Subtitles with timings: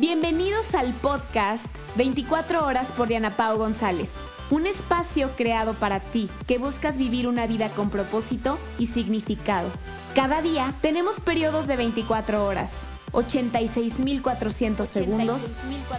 [0.00, 1.66] Bienvenidos al podcast
[1.96, 4.10] 24 horas por Diana Pau González.
[4.48, 9.68] Un espacio creado para ti que buscas vivir una vida con propósito y significado.
[10.14, 12.70] Cada día tenemos periodos de 24 horas,
[13.12, 15.42] 86.400 segundos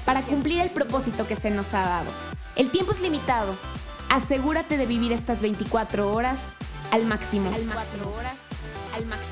[0.03, 2.09] para cumplir el propósito que se nos ha dado.
[2.55, 3.53] El tiempo es limitado.
[4.09, 6.55] Asegúrate de vivir estas 24 horas
[6.89, 7.53] al máximo.
[7.53, 8.11] Al máximo.
[8.17, 8.37] horas
[8.95, 9.30] al máximo.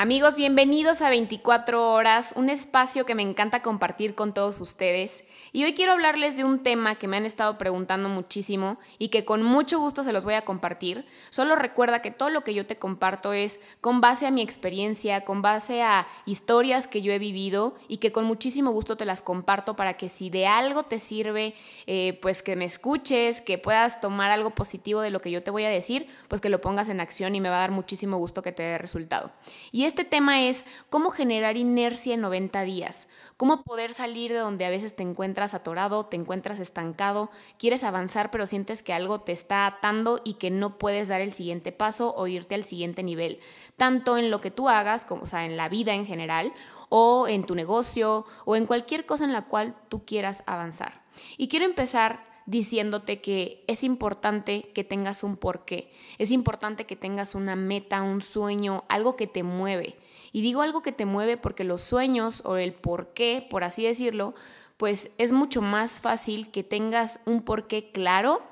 [0.00, 5.24] Amigos, bienvenidos a 24 horas, un espacio que me encanta compartir con todos ustedes.
[5.50, 9.24] Y hoy quiero hablarles de un tema que me han estado preguntando muchísimo y que
[9.24, 11.04] con mucho gusto se los voy a compartir.
[11.30, 15.24] Solo recuerda que todo lo que yo te comparto es con base a mi experiencia,
[15.24, 19.20] con base a historias que yo he vivido y que con muchísimo gusto te las
[19.20, 21.56] comparto para que si de algo te sirve,
[21.88, 25.50] eh, pues que me escuches, que puedas tomar algo positivo de lo que yo te
[25.50, 28.16] voy a decir, pues que lo pongas en acción y me va a dar muchísimo
[28.18, 29.32] gusto que te dé resultado.
[29.72, 34.64] Y este tema es cómo generar inercia en 90 días, cómo poder salir de donde
[34.64, 39.32] a veces te encuentras atorado, te encuentras estancado, quieres avanzar pero sientes que algo te
[39.32, 43.40] está atando y que no puedes dar el siguiente paso o irte al siguiente nivel,
[43.76, 46.52] tanto en lo que tú hagas, como o sea, en la vida en general,
[46.90, 51.02] o en tu negocio, o en cualquier cosa en la cual tú quieras avanzar.
[51.36, 57.34] Y quiero empezar diciéndote que es importante que tengas un porqué, es importante que tengas
[57.34, 59.96] una meta, un sueño, algo que te mueve.
[60.32, 64.34] Y digo algo que te mueve porque los sueños o el porqué, por así decirlo,
[64.78, 68.42] pues es mucho más fácil que tengas un porqué claro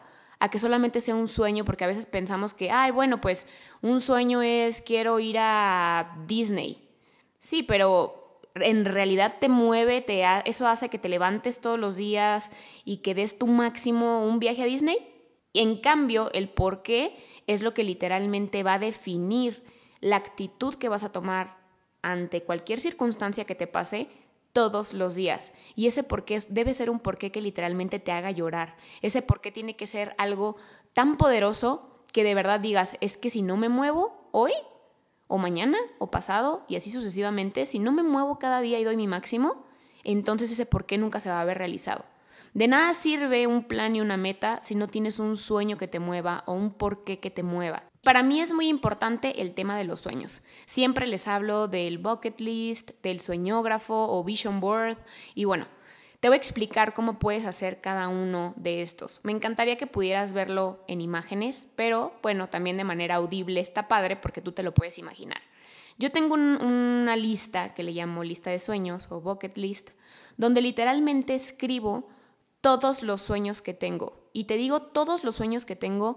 [0.40, 3.46] a que solamente sea un sueño, porque a veces pensamos que, ay, bueno, pues
[3.80, 6.86] un sueño es quiero ir a Disney.
[7.38, 8.25] Sí, pero
[8.60, 12.50] en realidad te mueve, te eso hace que te levantes todos los días
[12.84, 14.96] y que des tu máximo un viaje a Disney.
[15.54, 19.64] En cambio, el por qué es lo que literalmente va a definir
[20.00, 21.56] la actitud que vas a tomar
[22.02, 24.08] ante cualquier circunstancia que te pase
[24.52, 25.52] todos los días.
[25.74, 28.76] Y ese por qué debe ser un porqué que literalmente te haga llorar.
[29.02, 30.56] Ese por qué tiene que ser algo
[30.92, 34.52] tan poderoso que de verdad digas, es que si no me muevo hoy,
[35.28, 38.96] o mañana o pasado y así sucesivamente, si no me muevo cada día y doy
[38.96, 39.66] mi máximo,
[40.04, 42.04] entonces ese por qué nunca se va a haber realizado.
[42.54, 45.98] De nada sirve un plan y una meta si no tienes un sueño que te
[45.98, 47.82] mueva o un porqué que te mueva.
[48.02, 50.42] Para mí es muy importante el tema de los sueños.
[50.64, 54.96] Siempre les hablo del bucket list, del sueñógrafo o vision board
[55.34, 55.66] y bueno,
[56.26, 59.20] te voy a explicar cómo puedes hacer cada uno de estos.
[59.22, 64.16] Me encantaría que pudieras verlo en imágenes, pero bueno, también de manera audible está padre
[64.16, 65.40] porque tú te lo puedes imaginar.
[65.98, 69.90] Yo tengo una lista que le llamo lista de sueños o bucket list,
[70.36, 72.08] donde literalmente escribo
[72.60, 74.28] todos los sueños que tengo.
[74.32, 76.16] Y te digo, todos los sueños que tengo,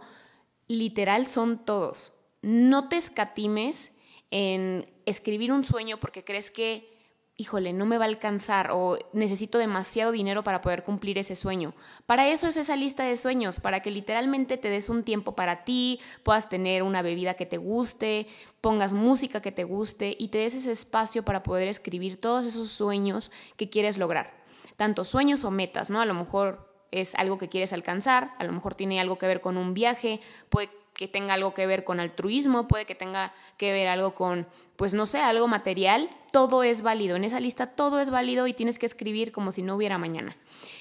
[0.68, 2.14] literal son todos.
[2.42, 3.92] No te escatimes
[4.32, 6.99] en escribir un sueño porque crees que
[7.40, 11.74] híjole, no me va a alcanzar o necesito demasiado dinero para poder cumplir ese sueño.
[12.06, 15.64] Para eso es esa lista de sueños, para que literalmente te des un tiempo para
[15.64, 18.28] ti, puedas tener una bebida que te guste,
[18.60, 22.68] pongas música que te guste y te des ese espacio para poder escribir todos esos
[22.68, 24.34] sueños que quieres lograr.
[24.76, 26.02] Tanto sueños o metas, ¿no?
[26.02, 29.40] A lo mejor es algo que quieres alcanzar, a lo mejor tiene algo que ver
[29.40, 33.72] con un viaje, puede que tenga algo que ver con altruismo, puede que tenga que
[33.72, 34.46] ver algo con,
[34.76, 37.16] pues no sé, algo material, todo es válido.
[37.16, 40.36] En esa lista todo es válido y tienes que escribir como si no hubiera mañana.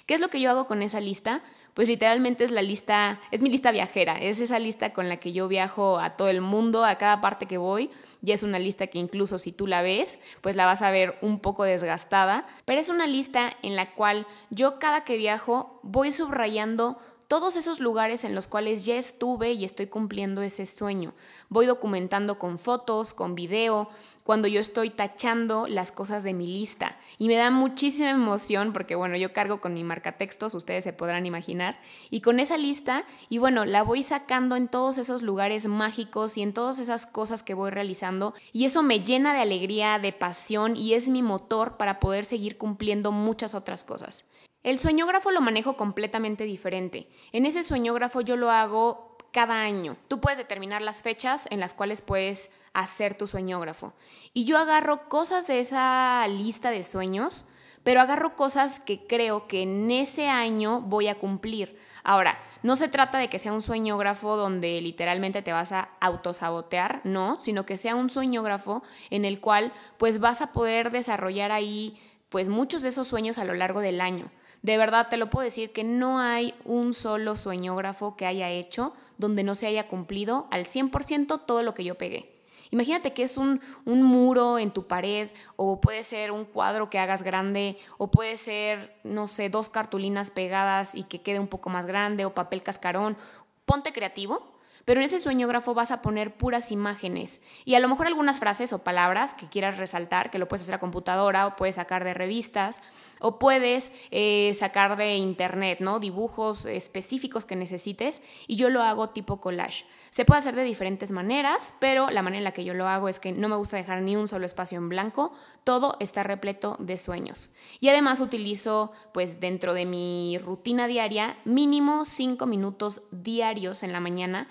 [0.06, 1.44] ¿Qué es lo que yo hago con esa lista?
[1.72, 5.32] Pues literalmente es la lista, es mi lista viajera, es esa lista con la que
[5.32, 7.88] yo viajo a todo el mundo, a cada parte que voy.
[8.20, 11.16] Y es una lista que incluso si tú la ves, pues la vas a ver
[11.22, 16.10] un poco desgastada, pero es una lista en la cual yo cada que viajo voy
[16.10, 21.12] subrayando todos esos lugares en los cuales ya estuve y estoy cumpliendo ese sueño.
[21.50, 23.90] Voy documentando con fotos, con video,
[24.24, 26.98] cuando yo estoy tachando las cosas de mi lista.
[27.18, 30.94] Y me da muchísima emoción porque, bueno, yo cargo con mi marca textos, ustedes se
[30.94, 31.78] podrán imaginar,
[32.08, 36.42] y con esa lista, y bueno, la voy sacando en todos esos lugares mágicos y
[36.42, 40.76] en todas esas cosas que voy realizando, y eso me llena de alegría, de pasión,
[40.76, 44.24] y es mi motor para poder seguir cumpliendo muchas otras cosas.
[44.64, 47.08] El sueñógrafo lo manejo completamente diferente.
[47.32, 49.96] En ese sueñógrafo yo lo hago cada año.
[50.08, 53.92] Tú puedes determinar las fechas en las cuales puedes hacer tu sueñógrafo.
[54.34, 57.44] Y yo agarro cosas de esa lista de sueños,
[57.84, 61.78] pero agarro cosas que creo que en ese año voy a cumplir.
[62.02, 67.00] Ahora, no se trata de que sea un sueñógrafo donde literalmente te vas a autosabotear,
[67.04, 72.00] no, sino que sea un sueñógrafo en el cual pues vas a poder desarrollar ahí
[72.28, 74.30] pues muchos de esos sueños a lo largo del año.
[74.62, 78.92] De verdad te lo puedo decir que no hay un solo sueñógrafo que haya hecho
[79.16, 82.34] donde no se haya cumplido al 100% todo lo que yo pegué.
[82.70, 86.98] Imagínate que es un, un, muro en tu pared o puede ser un cuadro que
[86.98, 91.70] hagas grande o puede ser, no sé, dos cartulinas pegadas y que quede un poco
[91.70, 93.16] más grande o papel cascarón.
[93.64, 94.57] Ponte creativo
[94.88, 98.72] pero en ese sueñógrafo vas a poner puras imágenes y a lo mejor algunas frases
[98.72, 102.14] o palabras que quieras resaltar, que lo puedes hacer a computadora o puedes sacar de
[102.14, 102.80] revistas
[103.20, 106.00] o puedes eh, sacar de internet, ¿no?
[106.00, 109.84] Dibujos específicos que necesites y yo lo hago tipo collage.
[110.08, 113.10] Se puede hacer de diferentes maneras, pero la manera en la que yo lo hago
[113.10, 115.34] es que no me gusta dejar ni un solo espacio en blanco,
[115.64, 117.50] todo está repleto de sueños.
[117.78, 124.00] Y además utilizo, pues dentro de mi rutina diaria, mínimo cinco minutos diarios en la
[124.00, 124.48] mañana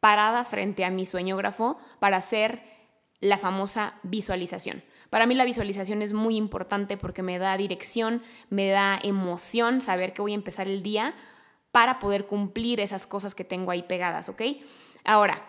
[0.00, 2.62] parada frente a mi sueñógrafo para hacer
[3.20, 4.82] la famosa visualización.
[5.10, 10.12] Para mí la visualización es muy importante porque me da dirección, me da emoción saber
[10.12, 11.14] que voy a empezar el día
[11.72, 14.42] para poder cumplir esas cosas que tengo ahí pegadas, ¿ok?
[15.04, 15.42] Ahora,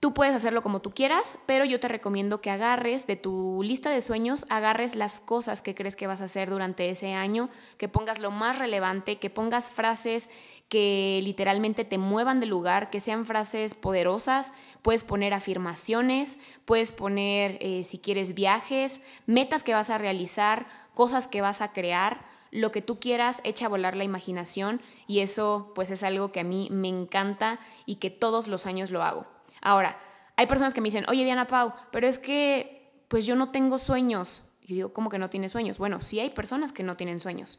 [0.00, 3.90] Tú puedes hacerlo como tú quieras, pero yo te recomiendo que agarres de tu lista
[3.90, 7.86] de sueños, agarres las cosas que crees que vas a hacer durante ese año, que
[7.86, 10.30] pongas lo más relevante, que pongas frases
[10.70, 14.52] que literalmente te muevan de lugar, que sean frases poderosas,
[14.82, 21.26] puedes poner afirmaciones, puedes poner, eh, si quieres, viajes, metas que vas a realizar, cosas
[21.26, 25.72] que vas a crear, lo que tú quieras, echa a volar la imaginación y eso
[25.74, 29.26] pues es algo que a mí me encanta y que todos los años lo hago.
[29.60, 29.98] Ahora,
[30.36, 33.78] hay personas que me dicen, oye Diana Pau, pero es que pues yo no tengo
[33.78, 34.42] sueños.
[34.62, 35.78] Yo digo, ¿cómo que no tienes sueños?
[35.78, 37.58] Bueno, sí hay personas que no tienen sueños.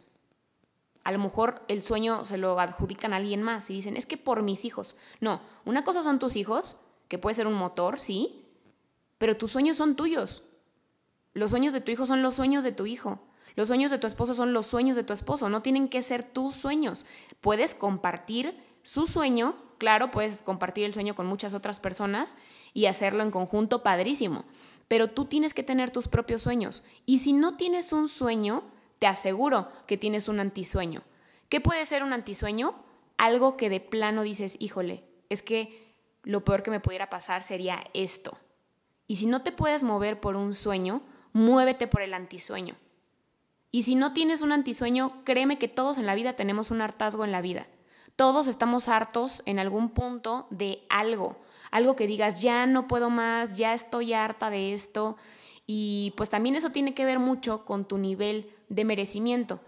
[1.04, 4.18] A lo mejor el sueño se lo adjudican a alguien más y dicen, es que
[4.18, 4.96] por mis hijos.
[5.20, 6.76] No, una cosa son tus hijos,
[7.08, 8.46] que puede ser un motor, sí,
[9.18, 10.44] pero tus sueños son tuyos.
[11.34, 13.20] Los sueños de tu hijo son los sueños de tu hijo.
[13.56, 15.50] Los sueños de tu esposo son los sueños de tu esposo.
[15.50, 17.06] No tienen que ser tus sueños.
[17.42, 22.36] Puedes compartir su sueño Claro, puedes compartir el sueño con muchas otras personas
[22.72, 24.46] y hacerlo en conjunto, padrísimo.
[24.88, 26.84] Pero tú tienes que tener tus propios sueños.
[27.08, 28.62] Y si no tienes un sueño,
[29.02, 31.02] te aseguro que tienes un antisueño.
[31.50, 32.76] ¿Qué puede ser un antisueño?
[33.18, 37.84] Algo que de plano dices, híjole, es que lo peor que me pudiera pasar sería
[37.96, 38.38] esto.
[39.08, 41.02] Y si no te puedes mover por un sueño,
[41.34, 42.76] muévete por el antisueño.
[43.72, 47.26] Y si no tienes un antisueño, créeme que todos en la vida tenemos un hartazgo
[47.26, 47.66] en la vida.
[48.16, 53.58] Todos estamos hartos en algún punto de algo, algo que digas, ya no puedo más,
[53.58, 55.18] ya estoy harta de esto.
[55.66, 59.60] Y pues también eso tiene que ver mucho con tu nivel de merecimiento.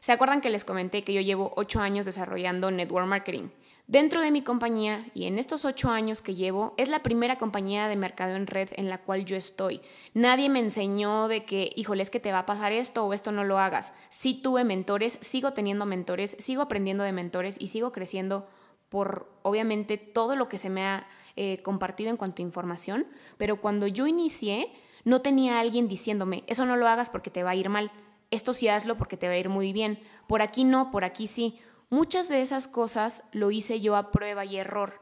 [0.00, 3.48] ¿Se acuerdan que les comenté que yo llevo ocho años desarrollando network marketing?
[3.86, 7.86] Dentro de mi compañía y en estos ocho años que llevo, es la primera compañía
[7.86, 9.80] de mercado en red en la cual yo estoy.
[10.14, 13.30] Nadie me enseñó de que, híjole, es que te va a pasar esto o esto
[13.30, 13.92] no lo hagas.
[14.08, 18.48] Sí tuve mentores, sigo teniendo mentores, sigo aprendiendo de mentores y sigo creciendo
[18.88, 21.06] por, obviamente, todo lo que se me ha
[21.36, 23.06] eh, compartido en cuanto a información.
[23.36, 24.72] Pero cuando yo inicié,
[25.04, 27.92] no tenía alguien diciéndome, eso no lo hagas porque te va a ir mal.
[28.34, 29.98] Esto sí hazlo porque te va a ir muy bien.
[30.26, 31.58] Por aquí no, por aquí sí
[31.94, 35.00] Muchas de esas cosas lo hice yo a prueba y error.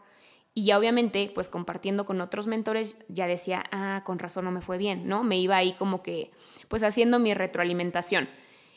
[0.52, 4.60] Y ya obviamente, pues compartiendo con otros mentores, ya decía, ah, con razón no me
[4.60, 5.22] fue bien, ¿no?
[5.22, 6.30] Me iba ahí como que,
[6.68, 8.28] pues haciendo mi retroalimentación.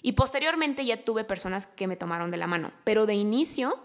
[0.01, 2.71] Y posteriormente ya tuve personas que me tomaron de la mano.
[2.85, 3.77] Pero de inicio,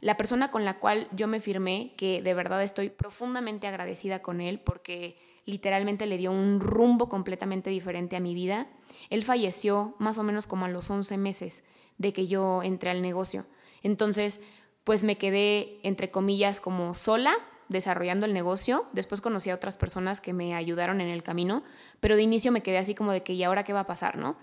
[0.00, 4.40] la persona con la cual yo me firmé, que de verdad estoy profundamente agradecida con
[4.40, 5.16] él porque
[5.48, 8.66] literalmente le dio un rumbo completamente diferente a mi vida,
[9.08, 11.64] él falleció más o menos como a los 11 meses
[11.96, 13.46] de que yo entré al negocio.
[13.82, 14.42] Entonces,
[14.84, 17.34] pues me quedé, entre comillas, como sola
[17.68, 18.86] desarrollando el negocio.
[18.92, 21.62] Después conocí a otras personas que me ayudaron en el camino,
[22.00, 24.18] pero de inicio me quedé así como de que, ¿y ahora qué va a pasar,
[24.18, 24.36] no?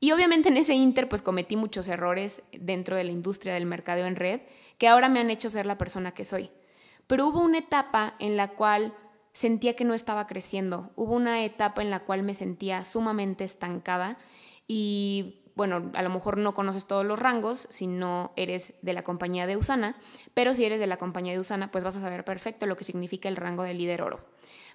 [0.00, 4.06] Y obviamente en ese inter, pues cometí muchos errores dentro de la industria del mercadeo
[4.06, 4.40] en red
[4.78, 6.50] que ahora me han hecho ser la persona que soy.
[7.06, 8.94] Pero hubo una etapa en la cual
[9.32, 10.90] sentía que no estaba creciendo.
[10.96, 14.18] Hubo una etapa en la cual me sentía sumamente estancada
[14.66, 19.02] y bueno, a lo mejor no conoces todos los rangos si no eres de la
[19.02, 19.96] compañía de Usana,
[20.32, 22.84] pero si eres de la compañía de Usana, pues vas a saber perfecto lo que
[22.84, 24.20] significa el rango de líder oro.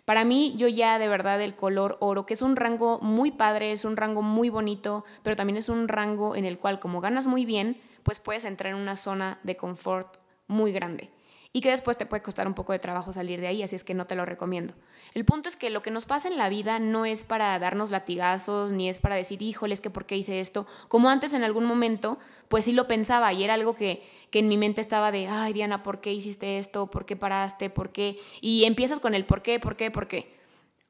[0.03, 3.71] Para mí, yo ya de verdad el color oro, que es un rango muy padre,
[3.71, 7.25] es un rango muy bonito, pero también es un rango en el cual como ganas
[7.25, 11.11] muy bien, pues puedes entrar en una zona de confort muy grande
[11.55, 13.85] y que después te puede costar un poco de trabajo salir de ahí, así es
[13.85, 14.73] que no te lo recomiendo.
[15.13, 17.91] El punto es que lo que nos pasa en la vida no es para darnos
[17.91, 21.45] latigazos, ni es para decir, híjole, es que por qué hice esto, como antes en
[21.45, 22.19] algún momento,
[22.49, 25.53] pues sí lo pensaba y era algo que, que en mi mente estaba de, ay
[25.53, 26.87] Diana, ¿por qué hiciste esto?
[26.87, 27.69] ¿Por qué paraste?
[27.69, 28.19] ¿Por qué?
[28.41, 30.35] Y empiezas con el por qué, por qué, por qué.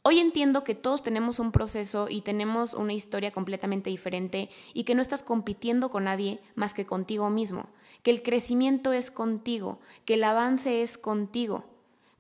[0.02, 4.96] Hoy entiendo que todos tenemos un proceso y tenemos una historia completamente diferente y que
[4.96, 7.70] no estás compitiendo con nadie más que contigo mismo,
[8.06, 11.66] que el crecimiento es contigo, que el avance es contigo.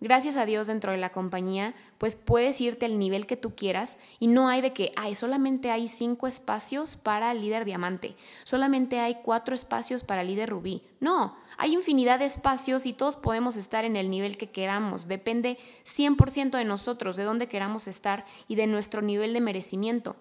[0.02, 4.00] Gracias a Dios dentro de la compañía, pues puedes irte al nivel que tú quieras
[4.20, 8.16] y no hay de que, ay, solamente hay cinco espacios para líder diamante,
[8.46, 10.82] solamente hay cuatro espacios para líder rubí.
[11.00, 15.08] No, hay infinidad de espacios y todos podemos estar en el nivel que queramos.
[15.08, 20.16] Depende 100% de nosotros, de dónde queramos estar y de nuestro nivel de merecimiento.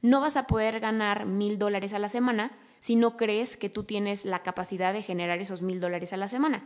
[0.00, 3.84] No vas a poder ganar mil dólares a la semana si no crees que tú
[3.84, 6.64] tienes la capacidad de generar esos mil dólares a la semana.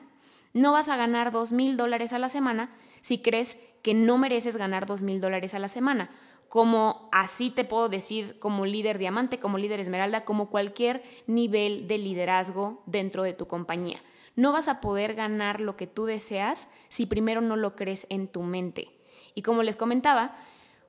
[0.55, 2.71] No vas a ganar dos mil dólares a la semana
[3.03, 6.09] si crees que no mereces ganar dos mil dólares a la semana.
[6.49, 11.99] Como así te puedo decir, como líder diamante, como líder esmeralda, como cualquier nivel de
[11.99, 14.01] liderazgo dentro de tu compañía.
[14.37, 18.29] No vas a poder ganar lo que tú deseas si primero no lo crees en
[18.29, 18.89] tu mente.
[19.35, 20.37] Y como les comentaba,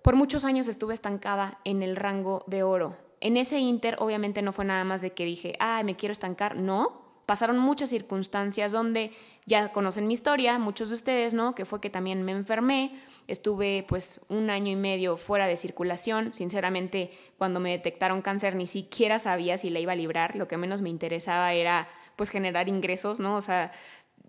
[0.03, 2.95] por muchos años estuve estancada en el rango de oro.
[3.25, 6.57] En ese inter, obviamente no fue nada más de que dije, ah, me quiero estancar.
[6.57, 9.09] No, pasaron muchas circunstancias donde
[9.47, 11.55] ya conocen mi historia, muchos de ustedes, ¿no?
[11.55, 12.91] Que fue que también me enfermé,
[13.25, 18.67] estuve pues un año y medio fuera de circulación, sinceramente cuando me detectaron cáncer ni
[18.67, 22.69] siquiera sabía si la iba a librar, lo que menos me interesaba era pues generar
[22.69, 23.37] ingresos, ¿no?
[23.37, 23.71] O sea,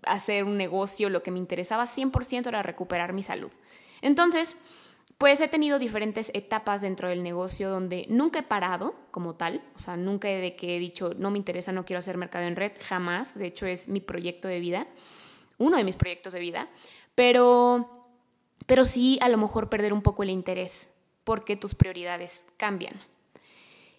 [0.07, 3.51] hacer un negocio, lo que me interesaba 100% era recuperar mi salud.
[4.01, 4.57] Entonces,
[5.17, 9.79] pues he tenido diferentes etapas dentro del negocio donde nunca he parado como tal, o
[9.79, 12.73] sea, nunca de que he dicho, no me interesa, no quiero hacer mercado en red,
[12.87, 14.87] jamás, de hecho es mi proyecto de vida,
[15.57, 16.69] uno de mis proyectos de vida,
[17.15, 18.07] pero,
[18.67, 20.93] pero sí a lo mejor perder un poco el interés
[21.23, 22.93] porque tus prioridades cambian.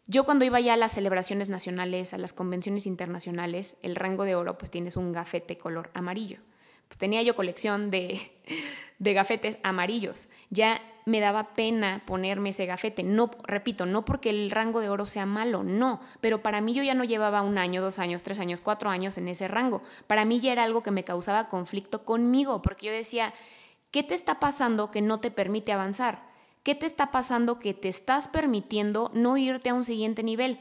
[0.06, 4.36] Yo cuando iba ya a las celebraciones nacionales, a las convenciones internacionales, el rango de
[4.36, 6.38] oro pues tienes un gafete color amarillo.
[6.88, 8.32] Pues tenía yo colección de,
[8.98, 10.28] de gafetes amarillos.
[10.50, 13.02] Ya me daba pena ponerme ese gafete.
[13.02, 16.82] No, repito, no porque el rango de oro sea malo, no, pero para mí yo
[16.82, 19.82] ya no llevaba un año, dos años, tres años, cuatro años en ese rango.
[20.06, 23.32] Para mí ya era algo que me causaba conflicto conmigo, porque yo decía,
[23.90, 26.28] ¿qué te está pasando que no te permite avanzar?
[26.62, 30.58] ¿Qué te está pasando que te estás permitiendo no irte a un siguiente nivel?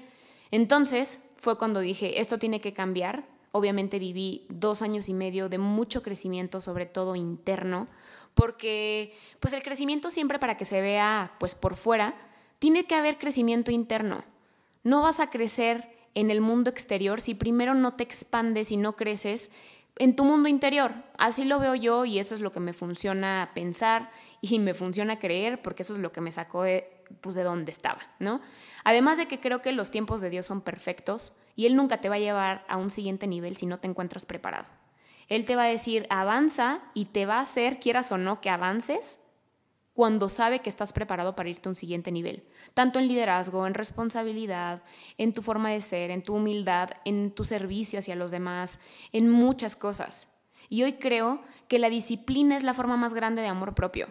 [0.51, 3.25] Entonces fue cuando dije, esto tiene que cambiar.
[3.57, 7.87] Obviamente viví dos años y medio de mucho crecimiento, sobre todo interno,
[8.35, 12.13] porque pues el crecimiento siempre para que se vea pues por fuera,
[12.59, 14.23] tiene que haber crecimiento interno.
[14.83, 18.95] No vas a crecer en el mundo exterior si primero no te expandes y no
[18.95, 19.49] creces
[19.97, 20.91] en tu mundo interior.
[21.17, 25.17] Así lo veo yo y eso es lo que me funciona pensar y me funciona
[25.17, 26.87] creer porque eso es lo que me sacó de,
[27.21, 28.39] pues, de donde estaba, ¿no?
[28.83, 32.07] Además de que creo que los tiempos de Dios son perfectos y Él nunca te
[32.07, 34.67] va a llevar a un siguiente nivel si no te encuentras preparado.
[35.27, 38.49] Él te va a decir, avanza y te va a hacer, quieras o no, que
[38.49, 39.19] avances
[39.93, 42.43] cuando sabe que estás preparado para irte a un siguiente nivel,
[42.75, 44.83] tanto en liderazgo, en responsabilidad,
[45.17, 48.79] en tu forma de ser, en tu humildad, en tu servicio hacia los demás,
[49.11, 50.31] en muchas cosas.
[50.69, 54.07] Y hoy creo que la disciplina es la forma más grande de amor propio,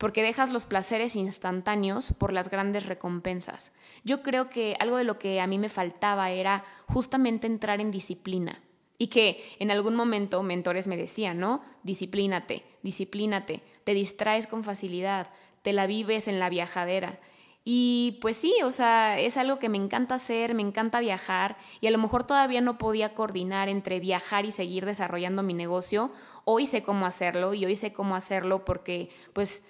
[0.00, 3.70] porque dejas los placeres instantáneos por las grandes recompensas.
[4.02, 7.90] Yo creo que algo de lo que a mí me faltaba era justamente entrar en
[7.90, 8.62] disciplina
[8.96, 11.60] y que en algún momento mentores me decían, ¿no?
[11.82, 15.28] Disciplínate, disciplínate, te distraes con facilidad,
[15.60, 17.20] te la vives en la viajadera.
[17.62, 21.88] Y pues sí, o sea, es algo que me encanta hacer, me encanta viajar y
[21.88, 26.10] a lo mejor todavía no podía coordinar entre viajar y seguir desarrollando mi negocio.
[26.46, 29.62] Hoy sé cómo hacerlo y hoy sé cómo hacerlo porque pues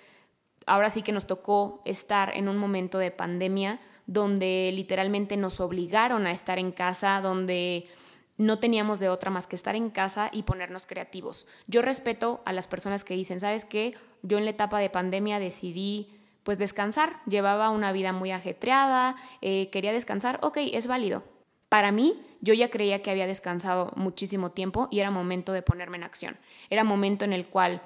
[0.71, 6.27] ahora sí que nos tocó estar en un momento de pandemia donde literalmente nos obligaron
[6.27, 7.89] a estar en casa, donde
[8.39, 11.49] no teníamos de otra más que estar en casa y ponernos creativos.
[11.67, 13.97] Yo respeto a las personas que dicen, ¿sabes qué?
[14.23, 19.71] Yo en la etapa de pandemia decidí pues descansar, llevaba una vida muy ajetreada, eh,
[19.71, 21.25] quería descansar, ok, es válido.
[21.69, 25.97] Para mí, yo ya creía que había descansado muchísimo tiempo y era momento de ponerme
[25.97, 26.37] en acción.
[26.69, 27.83] Era momento en el cual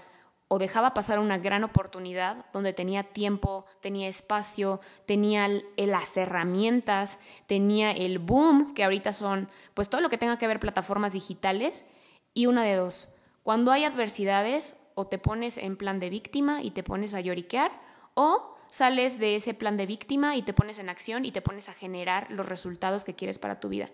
[0.48, 7.90] o dejaba pasar una gran oportunidad donde tenía tiempo, tenía espacio, tenía las herramientas, tenía
[7.92, 11.86] el boom, que ahorita son pues todo lo que tenga que ver plataformas digitales,
[12.34, 13.08] y una de dos,
[13.42, 17.72] cuando hay adversidades o te pones en plan de víctima y te pones a lloriquear,
[18.14, 21.68] o sales de ese plan de víctima y te pones en acción y te pones
[21.68, 23.88] a generar los resultados que quieres para tu vida.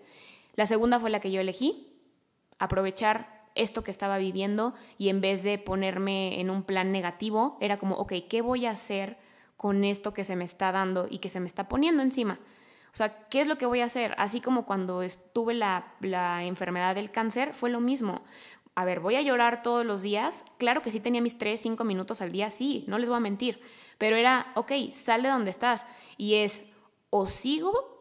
[0.55, 1.87] La segunda fue la que yo elegí,
[2.59, 7.77] aprovechar esto que estaba viviendo y en vez de ponerme en un plan negativo, era
[7.77, 9.17] como, ok, ¿qué voy a hacer
[9.57, 12.39] con esto que se me está dando y que se me está poniendo encima?
[12.93, 14.13] O sea, ¿qué es lo que voy a hacer?
[14.17, 18.23] Así como cuando estuve la, la enfermedad del cáncer, fue lo mismo.
[18.75, 20.43] A ver, ¿voy a llorar todos los días?
[20.57, 23.21] Claro que sí tenía mis 3, 5 minutos al día, sí, no les voy a
[23.21, 23.61] mentir.
[23.97, 25.85] Pero era, ok, sal de donde estás.
[26.17, 26.65] Y es,
[27.09, 27.91] o sigo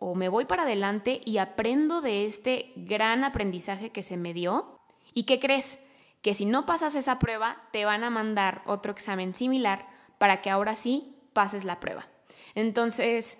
[0.00, 4.79] o me voy para adelante y aprendo de este gran aprendizaje que se me dio,
[5.14, 5.78] ¿Y qué crees?
[6.22, 9.88] que si no pasas esa prueba, te van a mandar otro examen similar
[10.18, 12.08] para que ahora sí pases la prueba.
[12.54, 13.38] Entonces,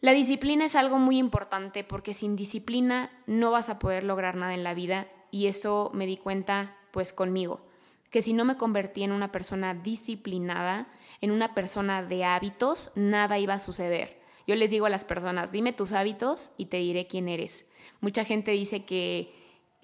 [0.00, 4.54] la disciplina es algo muy importante porque sin disciplina no vas a poder lograr nada
[4.54, 7.66] en la vida y eso me di cuenta pues conmigo,
[8.10, 10.88] que si no me convertí en una persona disciplinada,
[11.20, 14.18] en una persona de hábitos, nada iba a suceder.
[14.46, 17.66] Yo les digo a las personas, dime tus hábitos y te diré quién eres.
[18.00, 19.37] Mucha gente dice que,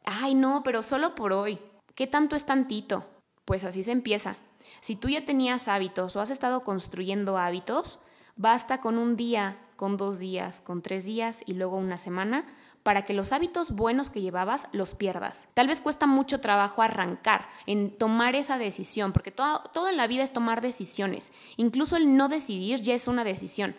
[0.05, 1.59] ay no, pero solo por hoy.
[1.95, 3.07] ¿Qué tanto es tantito?
[3.45, 4.37] Pues así se empieza.
[4.81, 7.99] Si tú ya tenías hábitos o has estado construyendo hábitos,
[8.37, 12.47] basta con un día, con dos días, con tres días y luego una semana
[12.83, 15.49] para que los hábitos buenos que llevabas los pierdas.
[15.55, 20.07] Tal vez cuesta mucho trabajo arrancar en tomar esa decisión, porque todo, todo en la
[20.07, 21.33] vida es tomar decisiones.
[21.57, 23.75] Incluso el no decidir ya es una decisión.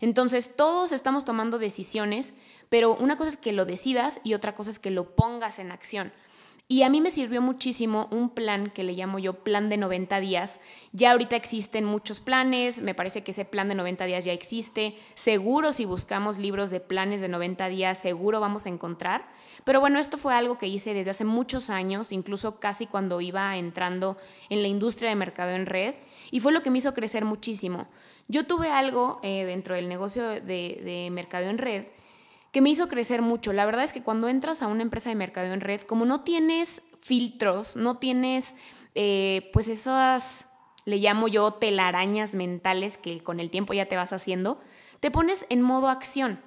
[0.00, 2.34] Entonces todos estamos tomando decisiones,
[2.72, 5.70] pero una cosa es que lo decidas y otra cosa es que lo pongas en
[5.72, 6.10] acción.
[6.68, 10.20] Y a mí me sirvió muchísimo un plan que le llamo yo plan de 90
[10.20, 10.58] días.
[10.92, 14.94] Ya ahorita existen muchos planes, me parece que ese plan de 90 días ya existe.
[15.12, 19.28] Seguro si buscamos libros de planes de 90 días, seguro vamos a encontrar.
[19.64, 23.54] Pero bueno, esto fue algo que hice desde hace muchos años, incluso casi cuando iba
[23.58, 24.16] entrando
[24.48, 25.94] en la industria de mercado en red.
[26.30, 27.86] Y fue lo que me hizo crecer muchísimo.
[28.28, 31.84] Yo tuve algo eh, dentro del negocio de, de mercado en red
[32.52, 33.52] que me hizo crecer mucho.
[33.52, 36.20] La verdad es que cuando entras a una empresa de mercado en red, como no
[36.20, 38.54] tienes filtros, no tienes
[38.94, 40.46] eh, pues esas,
[40.84, 44.60] le llamo yo telarañas mentales que con el tiempo ya te vas haciendo,
[45.00, 46.40] te pones en modo acción.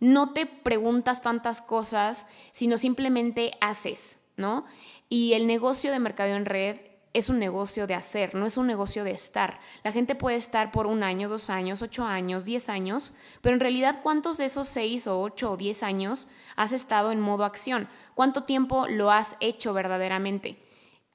[0.00, 4.64] No te preguntas tantas cosas, sino simplemente haces, ¿no?
[5.08, 6.78] Y el negocio de mercado en red
[7.18, 9.60] es un negocio de hacer, no es un negocio de estar.
[9.84, 13.60] La gente puede estar por un año, dos años, ocho años, diez años, pero en
[13.60, 17.88] realidad cuántos de esos seis o ocho o diez años has estado en modo acción?
[18.14, 20.58] ¿Cuánto tiempo lo has hecho verdaderamente?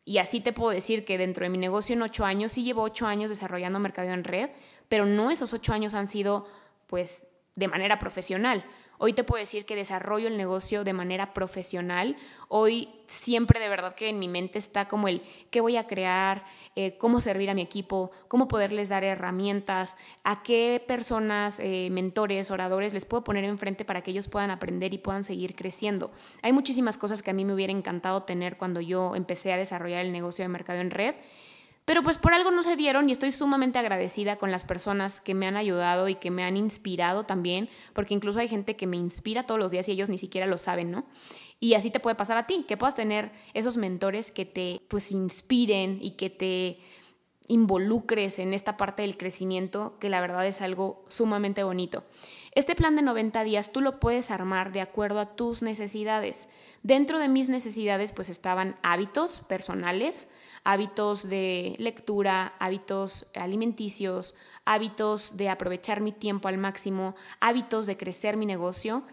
[0.05, 2.81] Y así te puedo decir que dentro de mi negocio en ocho años, sí llevo
[2.83, 4.49] ocho años desarrollando mercado en red,
[4.89, 6.45] pero no esos ocho años han sido
[6.87, 8.65] pues de manera profesional.
[8.99, 12.15] Hoy te puedo decir que desarrollo el negocio de manera profesional.
[12.47, 16.45] Hoy siempre de verdad que en mi mente está como el qué voy a crear,
[16.75, 22.49] eh, cómo servir a mi equipo, cómo poderles dar herramientas, a qué personas, eh, mentores,
[22.49, 26.11] oradores les puedo poner enfrente para que ellos puedan aprender y puedan seguir creciendo.
[26.41, 30.05] Hay muchísimas cosas que a mí me hubiera encantado tener cuando yo empecé a desarrollar
[30.05, 31.15] el negocio de mercado en red
[31.85, 35.33] pero pues por algo no se dieron y estoy sumamente agradecida con las personas que
[35.33, 38.97] me han ayudado y que me han inspirado también, porque incluso hay gente que me
[38.97, 41.05] inspira todos los días y ellos ni siquiera lo saben, ¿no?
[41.59, 45.11] Y así te puede pasar a ti, que puedas tener esos mentores que te pues
[45.11, 46.79] inspiren y que te
[47.47, 52.05] involucres en esta parte del crecimiento, que la verdad es algo sumamente bonito.
[52.55, 56.49] Este plan de 90 días tú lo puedes armar de acuerdo a tus necesidades.
[56.83, 60.29] Dentro de mis necesidades pues estaban hábitos personales,
[60.63, 68.37] hábitos de lectura, hábitos alimenticios, hábitos de aprovechar mi tiempo al máximo, hábitos de crecer
[68.37, 69.03] mi negocio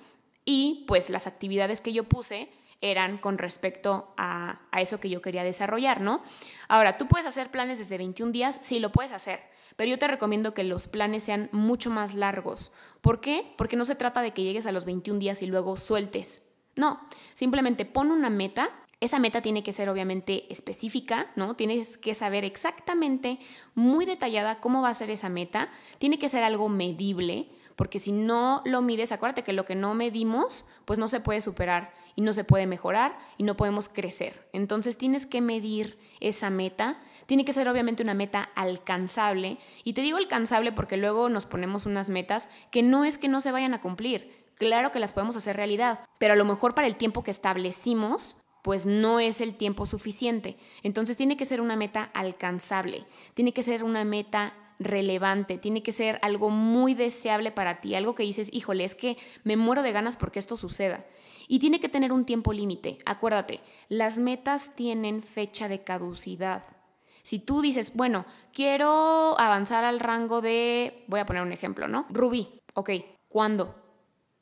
[0.45, 2.49] y pues las actividades que yo puse
[2.81, 6.23] eran con respecto a, eso que yo quería desarrollar, ¿no?
[6.69, 9.41] Ahora, tú puedes hacer planes desde 21 días, sí, lo puedes hacer,
[9.77, 12.73] pero yo te recomiendo que los planes sean mucho más largos.
[13.03, 13.53] ¿Por qué?
[13.59, 16.49] Porque no se trata de que llegues a los 21 días y luego sueltes.
[16.77, 17.01] No,
[17.35, 21.57] simplemente pon una meta esa meta tiene que ser obviamente específica, ¿no?
[21.57, 23.39] Tienes que saber exactamente,
[23.75, 25.71] muy detallada, cómo va a ser esa meta.
[25.99, 29.95] Tiene que ser algo medible, porque si no lo mides, acuérdate que lo que no
[29.95, 34.49] medimos, pues no se puede superar y no se puede mejorar y no podemos crecer.
[34.53, 37.01] Entonces tienes que medir esa meta.
[37.25, 39.57] Tiene que ser obviamente una meta alcanzable.
[39.83, 43.41] Y te digo alcanzable porque luego nos ponemos unas metas que no es que no
[43.41, 44.45] se vayan a cumplir.
[44.57, 48.37] Claro que las podemos hacer realidad, pero a lo mejor para el tiempo que establecimos
[48.63, 50.57] pues no es el tiempo suficiente.
[50.83, 55.93] Entonces tiene que ser una meta alcanzable, tiene que ser una meta relevante, tiene que
[55.93, 59.93] ser algo muy deseable para ti, algo que dices, híjole, es que me muero de
[59.93, 61.05] ganas porque esto suceda.
[61.47, 62.99] Y tiene que tener un tiempo límite.
[63.05, 66.65] Acuérdate, las metas tienen fecha de caducidad.
[67.23, 72.07] Si tú dices, bueno, quiero avanzar al rango de, voy a poner un ejemplo, ¿no?
[72.09, 72.91] Rubí, ok,
[73.29, 73.75] ¿cuándo?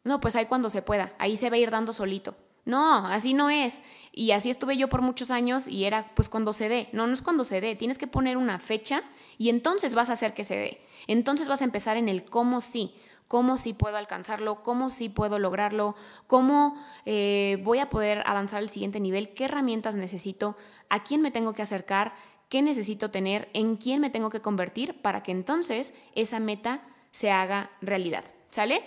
[0.05, 2.37] No, pues ahí cuando se pueda, ahí se va a ir dando solito.
[2.65, 3.81] No, así no es.
[4.13, 6.89] Y así estuve yo por muchos años y era pues cuando se dé.
[6.93, 7.77] No, no es cuando se dé.
[7.77, 9.03] Tienes que poner una fecha
[9.39, 10.81] y entonces vas a hacer que se dé.
[11.07, 12.95] Entonces vas a empezar en el cómo sí.
[13.27, 15.95] Cómo sí puedo alcanzarlo, cómo sí puedo lograrlo,
[16.27, 20.57] cómo eh, voy a poder avanzar al siguiente nivel, qué herramientas necesito,
[20.89, 22.15] a quién me tengo que acercar,
[22.49, 27.31] qué necesito tener, en quién me tengo que convertir para que entonces esa meta se
[27.31, 28.25] haga realidad.
[28.51, 28.83] ¿Sale?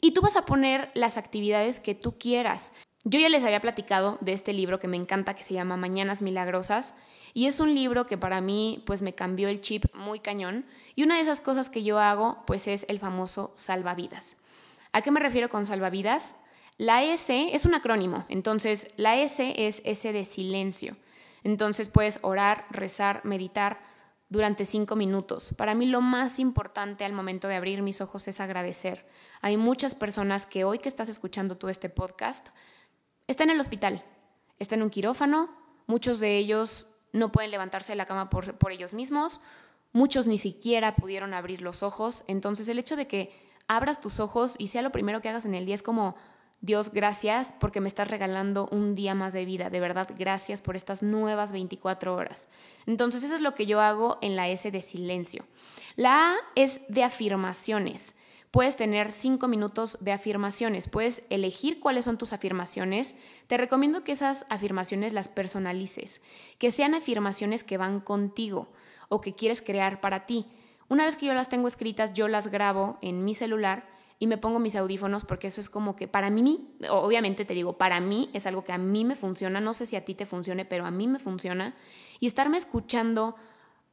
[0.00, 2.72] Y tú vas a poner las actividades que tú quieras.
[3.04, 6.22] Yo ya les había platicado de este libro que me encanta, que se llama Mañanas
[6.22, 6.94] Milagrosas,
[7.34, 11.02] y es un libro que para mí pues me cambió el chip muy cañón, y
[11.02, 14.36] una de esas cosas que yo hago pues es el famoso salvavidas.
[14.92, 16.36] ¿A qué me refiero con salvavidas?
[16.78, 20.96] La S es un acrónimo, entonces la S es S de silencio.
[21.42, 23.80] Entonces puedes orar, rezar, meditar
[24.28, 25.52] durante cinco minutos.
[25.56, 29.06] Para mí lo más importante al momento de abrir mis ojos es agradecer.
[29.40, 32.48] Hay muchas personas que hoy que estás escuchando tú este podcast,
[33.26, 34.04] están en el hospital,
[34.58, 35.50] están en un quirófano,
[35.86, 39.40] muchos de ellos no pueden levantarse de la cama por ellos mismos,
[39.92, 42.24] muchos ni siquiera pudieron abrir los ojos.
[42.26, 43.32] Entonces el hecho de que
[43.68, 46.16] abras tus ojos y sea lo primero que hagas en el día es como
[46.62, 49.68] Dios, gracias porque me estás regalando un día más de vida.
[49.68, 52.48] De verdad, gracias por estas nuevas 24 horas.
[52.86, 55.44] Entonces, eso es lo que yo hago en la S de silencio.
[55.96, 58.14] La A es de afirmaciones.
[58.52, 63.16] Puedes tener cinco minutos de afirmaciones, puedes elegir cuáles son tus afirmaciones.
[63.46, 66.20] Te recomiendo que esas afirmaciones las personalices,
[66.58, 68.68] que sean afirmaciones que van contigo
[69.08, 70.44] o que quieres crear para ti.
[70.90, 73.88] Una vez que yo las tengo escritas, yo las grabo en mi celular
[74.18, 77.78] y me pongo mis audífonos porque eso es como que para mí, obviamente te digo,
[77.78, 80.26] para mí es algo que a mí me funciona, no sé si a ti te
[80.26, 81.74] funcione, pero a mí me funciona.
[82.20, 83.34] Y estarme escuchando,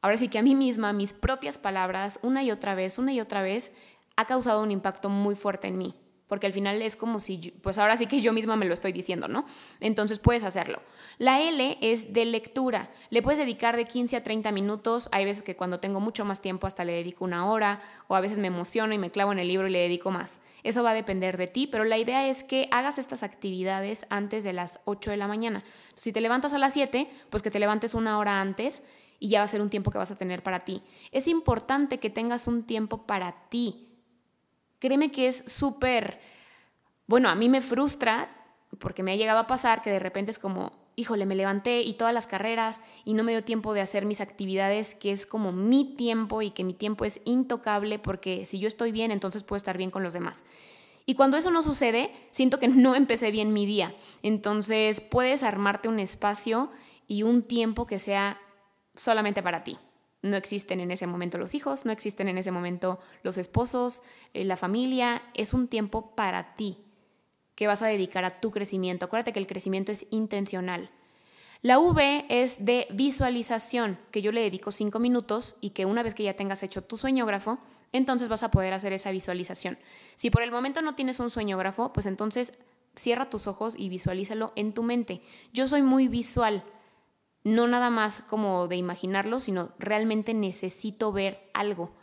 [0.02, 3.20] ahora sí que a mí misma, mis propias palabras, una y otra vez, una y
[3.20, 3.72] otra vez,
[4.20, 5.94] ha causado un impacto muy fuerte en mí
[6.30, 8.92] porque al final es como si, pues ahora sí que yo misma me lo estoy
[8.92, 9.46] diciendo, ¿no?
[9.80, 10.80] Entonces puedes hacerlo.
[11.18, 12.88] La L es de lectura.
[13.10, 15.08] Le puedes dedicar de 15 a 30 minutos.
[15.10, 18.20] Hay veces que cuando tengo mucho más tiempo hasta le dedico una hora o a
[18.20, 20.40] veces me emociono y me clavo en el libro y le dedico más.
[20.62, 24.44] Eso va a depender de ti, pero la idea es que hagas estas actividades antes
[24.44, 25.64] de las 8 de la mañana.
[25.96, 28.84] Si te levantas a las 7, pues que te levantes una hora antes
[29.18, 30.80] y ya va a ser un tiempo que vas a tener para ti.
[31.10, 33.89] Es importante que tengas un tiempo para ti
[34.80, 36.18] Créeme que es súper,
[37.06, 38.28] bueno, a mí me frustra
[38.78, 41.94] porque me ha llegado a pasar que de repente es como, híjole, me levanté y
[41.94, 45.52] todas las carreras y no me dio tiempo de hacer mis actividades, que es como
[45.52, 49.58] mi tiempo y que mi tiempo es intocable porque si yo estoy bien, entonces puedo
[49.58, 50.44] estar bien con los demás.
[51.06, 53.94] Y cuando eso no sucede, siento que no empecé bien mi día.
[54.22, 56.70] Entonces puedes armarte un espacio
[57.06, 58.40] y un tiempo que sea
[58.94, 59.78] solamente para ti.
[60.22, 64.02] No existen en ese momento los hijos, no existen en ese momento los esposos,
[64.34, 65.22] eh, la familia.
[65.34, 66.78] Es un tiempo para ti
[67.54, 69.06] que vas a dedicar a tu crecimiento.
[69.06, 70.90] Acuérdate que el crecimiento es intencional.
[71.62, 76.14] La V es de visualización, que yo le dedico cinco minutos y que una vez
[76.14, 77.58] que ya tengas hecho tu sueñógrafo,
[77.92, 79.78] entonces vas a poder hacer esa visualización.
[80.16, 82.52] Si por el momento no tienes un sueñógrafo, pues entonces
[82.96, 85.22] cierra tus ojos y visualízalo en tu mente.
[85.52, 86.64] Yo soy muy visual
[87.44, 91.94] no nada más como de imaginarlo, sino realmente necesito ver algo,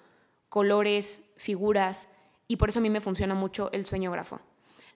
[0.50, 2.10] colores, figuras,
[2.48, 4.40] y por eso a mí me funciona mucho el sueñógrafo.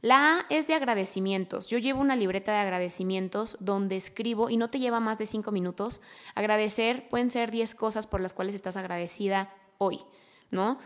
[0.01, 1.67] La A es de agradecimientos.
[1.67, 5.51] Yo llevo una libreta de agradecimientos donde escribo y no te lleva más de cinco
[5.51, 6.01] minutos.
[6.33, 9.99] Agradecer pueden ser 10 cosas por las cuales estás agradecida hoy,
[10.49, 10.79] ¿no?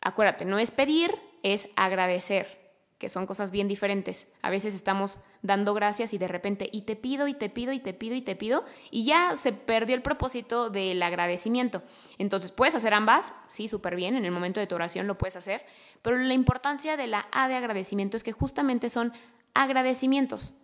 [0.00, 1.12] Acuérdate, no es pedir,
[1.42, 2.61] es agradecer
[3.02, 4.28] que son cosas bien diferentes.
[4.42, 7.80] A veces estamos dando gracias y de repente, y te pido, y te pido, y
[7.80, 11.82] te pido, y te pido, y ya se perdió el propósito del agradecimiento.
[12.18, 13.34] Entonces, ¿puedes hacer ambas?
[13.48, 15.66] Sí, súper bien, en el momento de tu oración lo puedes hacer,
[16.00, 19.12] pero la importancia de la A de agradecimiento es que justamente son
[19.52, 20.54] agradecimientos.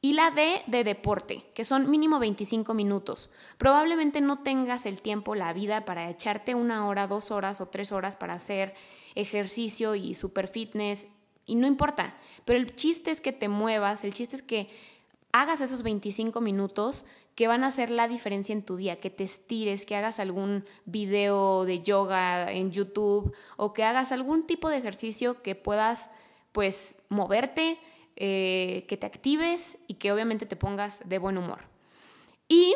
[0.00, 3.28] Y la D de deporte, que son mínimo 25 minutos.
[3.58, 7.90] Probablemente no tengas el tiempo, la vida para echarte una hora, dos horas o tres
[7.90, 8.72] horas para hacer
[9.16, 11.08] ejercicio y super fitness
[11.46, 14.68] y no importa, pero el chiste es que te muevas, el chiste es que
[15.32, 19.24] hagas esos 25 minutos que van a hacer la diferencia en tu día, que te
[19.24, 24.76] estires, que hagas algún video de yoga en YouTube o que hagas algún tipo de
[24.76, 26.10] ejercicio que puedas
[26.52, 27.78] pues moverte,
[28.16, 31.60] eh, que te actives y que obviamente te pongas de buen humor.
[32.48, 32.74] Y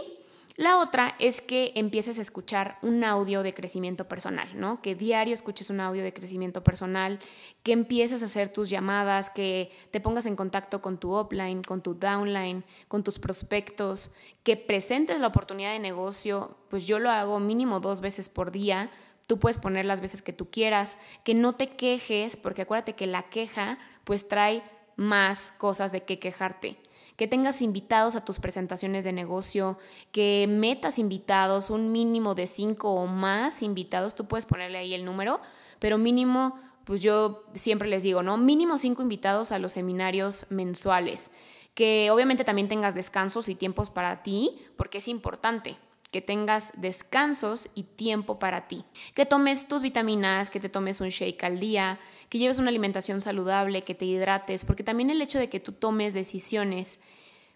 [0.56, 4.80] la otra es que empieces a escuchar un audio de crecimiento personal, ¿no?
[4.80, 7.18] Que diario escuches un audio de crecimiento personal,
[7.62, 11.82] que empieces a hacer tus llamadas, que te pongas en contacto con tu upline, con
[11.82, 14.10] tu downline, con tus prospectos,
[14.44, 18.90] que presentes la oportunidad de negocio, pues yo lo hago mínimo dos veces por día.
[19.26, 23.06] Tú puedes poner las veces que tú quieras, que no te quejes, porque acuérdate que
[23.06, 24.62] la queja pues trae
[24.96, 26.78] más cosas de qué quejarte
[27.16, 29.78] que tengas invitados a tus presentaciones de negocio,
[30.12, 35.04] que metas invitados, un mínimo de cinco o más invitados, tú puedes ponerle ahí el
[35.04, 35.40] número,
[35.78, 38.36] pero mínimo, pues yo siempre les digo, ¿no?
[38.36, 41.32] Mínimo cinco invitados a los seminarios mensuales,
[41.74, 45.76] que obviamente también tengas descansos y tiempos para ti, porque es importante
[46.16, 48.86] que tengas descansos y tiempo para ti.
[49.12, 51.98] Que tomes tus vitaminas, que te tomes un shake al día,
[52.30, 55.72] que lleves una alimentación saludable, que te hidrates, porque también el hecho de que tú
[55.72, 57.02] tomes decisiones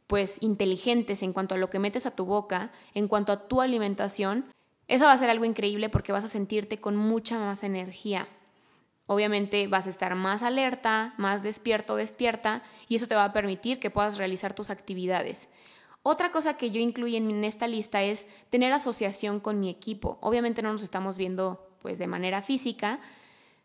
[0.07, 3.63] pues inteligentes en cuanto a lo que metes a tu boca, en cuanto a tu
[3.63, 4.45] alimentación,
[4.89, 8.29] eso va a ser algo increíble porque vas a sentirte con mucha más energía.
[9.07, 13.81] Obviamente vas a estar más alerta, más despierto, despierta, y eso te va a permitir
[13.81, 15.49] que puedas realizar tus actividades.
[16.03, 20.19] Otra cosa que yo incluyo en esta lista es tener asociación con mi equipo.
[20.23, 23.01] Obviamente no nos estamos viendo pues de manera física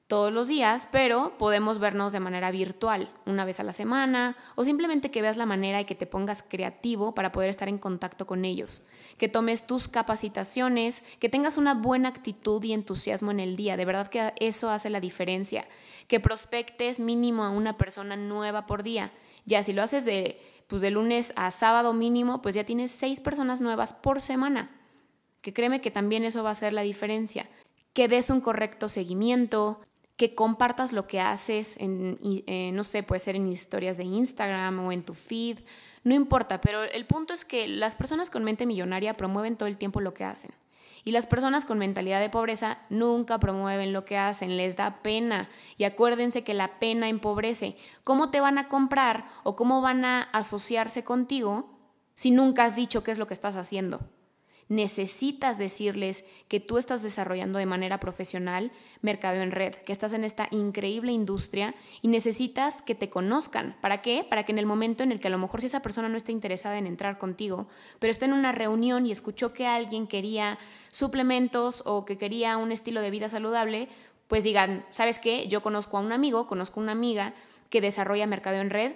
[0.07, 4.63] todos los días, pero podemos vernos de manera virtual, una vez a la semana, o
[4.63, 8.27] simplemente que veas la manera y que te pongas creativo para poder estar en contacto
[8.27, 8.83] con ellos,
[9.17, 13.77] que tomes tus capacitaciones, que tengas una buena actitud y entusiasmo en el día.
[13.77, 15.67] De verdad que eso hace la diferencia.
[16.07, 19.11] Que prospectes mínimo a una persona nueva por día.
[19.45, 23.19] Ya si lo haces de pues de lunes a sábado mínimo, pues ya tienes seis
[23.19, 24.71] personas nuevas por semana.
[25.41, 27.49] Que créeme que también eso va a ser la diferencia.
[27.93, 29.81] Que des un correcto seguimiento,
[30.17, 34.79] que compartas lo que haces en, eh, no sé, puede ser en historias de Instagram
[34.79, 35.59] o en tu feed,
[36.03, 39.77] no importa, pero el punto es que las personas con mente millonaria promueven todo el
[39.77, 40.51] tiempo lo que hacen.
[41.07, 45.47] Y las personas con mentalidad de pobreza nunca promueven lo que hacen, les da pena.
[45.77, 47.77] Y acuérdense que la pena empobrece.
[48.03, 51.77] ¿Cómo te van a comprar o cómo van a asociarse contigo
[52.15, 54.01] si nunca has dicho qué es lo que estás haciendo?
[54.67, 60.23] Necesitas decirles que tú estás desarrollando de manera profesional mercado en red, que estás en
[60.23, 63.75] esta increíble industria y necesitas que te conozcan.
[63.81, 64.25] ¿Para qué?
[64.27, 66.17] Para que en el momento en el que a lo mejor si esa persona no
[66.17, 67.67] está interesada en entrar contigo,
[67.99, 70.57] pero está en una reunión y escuchó que alguien quería
[70.89, 73.87] suplementos o que quería un estilo de vida saludable,
[74.27, 75.47] pues digan, ¿sabes qué?
[75.47, 77.33] Yo conozco a un amigo, conozco a una amiga
[77.69, 78.93] que desarrolla mercado en red,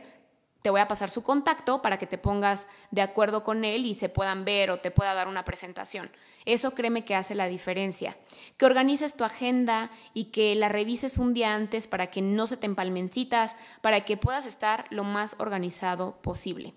[0.62, 3.94] te voy a pasar su contacto para que te pongas de acuerdo con él y
[3.94, 6.12] se puedan ver o te pueda dar una presentación.
[6.46, 8.18] Eso créeme que hace la diferencia.
[8.58, 12.58] Que organices tu agenda y que la revises un día antes para que no se
[12.58, 16.74] te empalmen citas, para que puedas estar lo más organizado posible.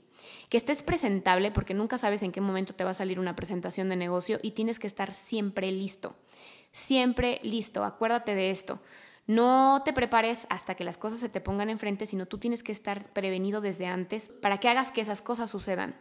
[0.48, 3.88] Que estés presentable porque nunca sabes en qué momento te va a salir una presentación
[3.88, 6.14] de negocio y tienes que estar siempre listo.
[6.70, 7.84] Siempre listo.
[7.84, 8.80] Acuérdate de esto.
[9.32, 12.70] No te prepares hasta que las cosas se te pongan enfrente, sino tú tienes que
[12.70, 15.94] estar prevenido desde antes para que hagas que esas cosas sucedan.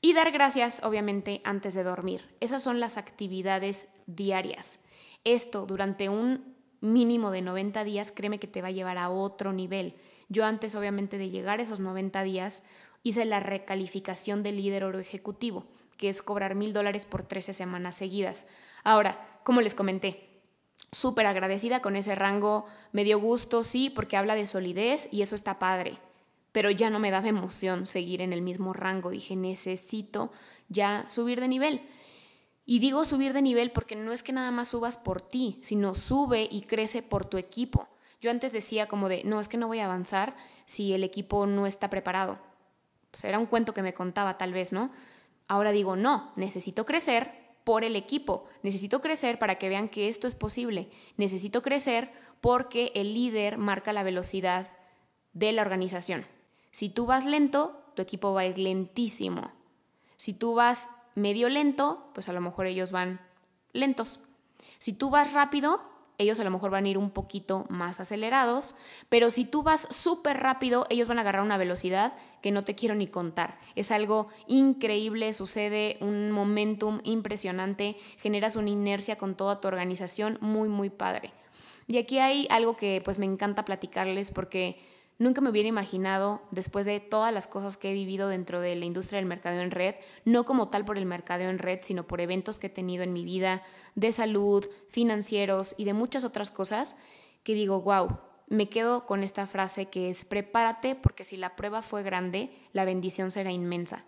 [0.00, 2.32] Y dar gracias, obviamente, antes de dormir.
[2.38, 4.78] Esas son las actividades diarias.
[5.24, 9.52] Esto durante un mínimo de 90 días, créeme que te va a llevar a otro
[9.52, 9.96] nivel.
[10.28, 12.62] Yo antes, obviamente, de llegar a esos 90 días,
[13.02, 17.96] hice la recalificación de líder oro ejecutivo, que es cobrar mil dólares por 13 semanas
[17.96, 18.46] seguidas.
[18.84, 20.27] Ahora, como les comenté,
[20.90, 25.34] súper agradecida con ese rango, me dio gusto, sí, porque habla de solidez y eso
[25.34, 25.98] está padre,
[26.52, 30.32] pero ya no me daba emoción seguir en el mismo rango, dije, necesito
[30.68, 31.82] ya subir de nivel.
[32.64, 35.94] Y digo subir de nivel porque no es que nada más subas por ti, sino
[35.94, 37.88] sube y crece por tu equipo.
[38.20, 40.36] Yo antes decía como de, no, es que no voy a avanzar
[40.66, 42.38] si el equipo no está preparado.
[43.10, 44.90] Pues era un cuento que me contaba tal vez, ¿no?
[45.46, 47.37] Ahora digo, no, necesito crecer
[47.68, 48.46] por el equipo.
[48.62, 50.88] Necesito crecer para que vean que esto es posible.
[51.18, 54.68] Necesito crecer porque el líder marca la velocidad
[55.34, 56.24] de la organización.
[56.70, 59.52] Si tú vas lento, tu equipo va lentísimo.
[60.16, 63.20] Si tú vas medio lento, pues a lo mejor ellos van
[63.74, 64.18] lentos.
[64.78, 65.82] Si tú vas rápido,
[66.18, 68.74] ellos a lo mejor van a ir un poquito más acelerados,
[69.08, 72.74] pero si tú vas súper rápido, ellos van a agarrar una velocidad que no te
[72.74, 73.58] quiero ni contar.
[73.76, 80.68] Es algo increíble, sucede un momentum impresionante, generas una inercia con toda tu organización muy,
[80.68, 81.32] muy padre.
[81.86, 84.78] Y aquí hay algo que pues me encanta platicarles porque
[85.18, 88.84] Nunca me hubiera imaginado, después de todas las cosas que he vivido dentro de la
[88.84, 92.20] industria del mercadeo en red, no como tal por el mercadeo en red, sino por
[92.20, 93.62] eventos que he tenido en mi vida,
[93.96, 96.94] de salud, financieros y de muchas otras cosas,
[97.42, 101.82] que digo, wow, me quedo con esta frase que es, prepárate porque si la prueba
[101.82, 104.04] fue grande, la bendición será inmensa.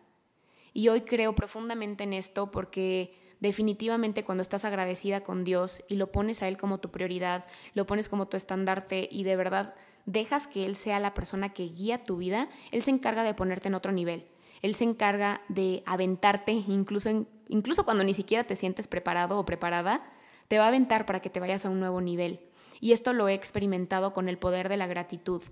[0.73, 6.12] Y hoy creo profundamente en esto porque definitivamente cuando estás agradecida con Dios y lo
[6.12, 9.75] pones a Él como tu prioridad, lo pones como tu estandarte y de verdad
[10.07, 13.69] dejas que Él sea la persona que guía tu vida, Él se encarga de ponerte
[13.69, 14.27] en otro nivel.
[14.63, 20.03] Él se encarga de aventarte, incluso, incluso cuando ni siquiera te sientes preparado o preparada,
[20.49, 22.41] te va a aventar para que te vayas a un nuevo nivel.
[22.81, 25.43] Y esto lo he experimentado con el poder de la gratitud.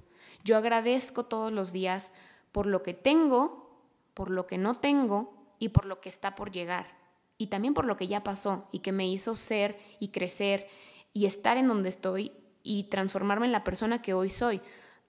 [0.45, 2.13] Yo agradezco todos los días
[2.53, 3.71] por lo que tengo,
[4.15, 6.97] por lo que no tengo y por lo que está por llegar.
[7.37, 10.69] Y también por lo que ya pasó y que me hizo ser y crecer
[11.13, 14.61] y estar en donde estoy y transformarme en la persona que hoy soy.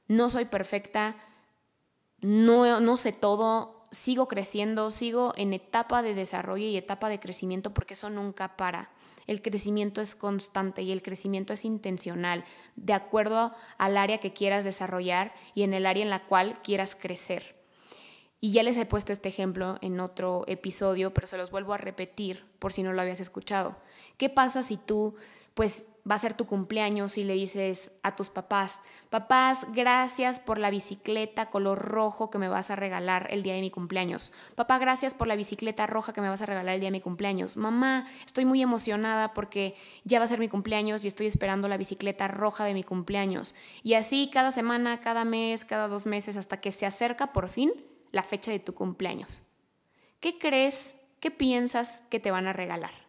[0.07, 1.15] No soy perfecta,
[2.21, 7.73] no, no sé todo, sigo creciendo, sigo en etapa de desarrollo y etapa de crecimiento
[7.73, 8.91] porque eso nunca para.
[9.27, 12.43] El crecimiento es constante y el crecimiento es intencional,
[12.75, 16.95] de acuerdo al área que quieras desarrollar y en el área en la cual quieras
[16.95, 17.55] crecer.
[18.41, 21.77] Y ya les he puesto este ejemplo en otro episodio, pero se los vuelvo a
[21.77, 23.77] repetir por si no lo habías escuchado.
[24.17, 25.15] ¿Qué pasa si tú
[25.53, 30.57] pues va a ser tu cumpleaños y le dices a tus papás, papás, gracias por
[30.57, 34.31] la bicicleta color rojo que me vas a regalar el día de mi cumpleaños.
[34.55, 37.01] Papá, gracias por la bicicleta roja que me vas a regalar el día de mi
[37.01, 37.57] cumpleaños.
[37.57, 41.77] Mamá, estoy muy emocionada porque ya va a ser mi cumpleaños y estoy esperando la
[41.77, 43.55] bicicleta roja de mi cumpleaños.
[43.83, 47.71] Y así cada semana, cada mes, cada dos meses, hasta que se acerca por fin
[48.12, 49.43] la fecha de tu cumpleaños.
[50.19, 53.09] ¿Qué crees, qué piensas que te van a regalar?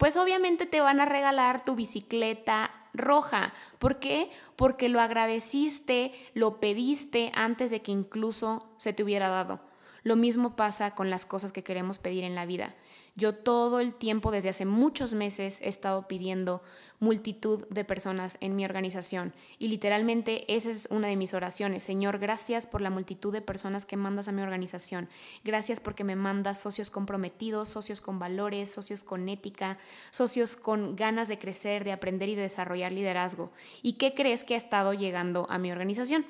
[0.00, 3.52] Pues obviamente te van a regalar tu bicicleta roja.
[3.78, 4.30] ¿Por qué?
[4.56, 9.60] Porque lo agradeciste, lo pediste antes de que incluso se te hubiera dado.
[10.02, 12.74] Lo mismo pasa con las cosas que queremos pedir en la vida.
[13.16, 16.62] Yo todo el tiempo, desde hace muchos meses, he estado pidiendo
[17.00, 21.82] multitud de personas en mi organización y literalmente esa es una de mis oraciones.
[21.82, 25.08] Señor, gracias por la multitud de personas que mandas a mi organización.
[25.44, 29.76] Gracias porque me mandas socios comprometidos, socios con valores, socios con ética,
[30.10, 33.50] socios con ganas de crecer, de aprender y de desarrollar liderazgo.
[33.82, 36.24] ¿Y qué crees que ha estado llegando a mi organización?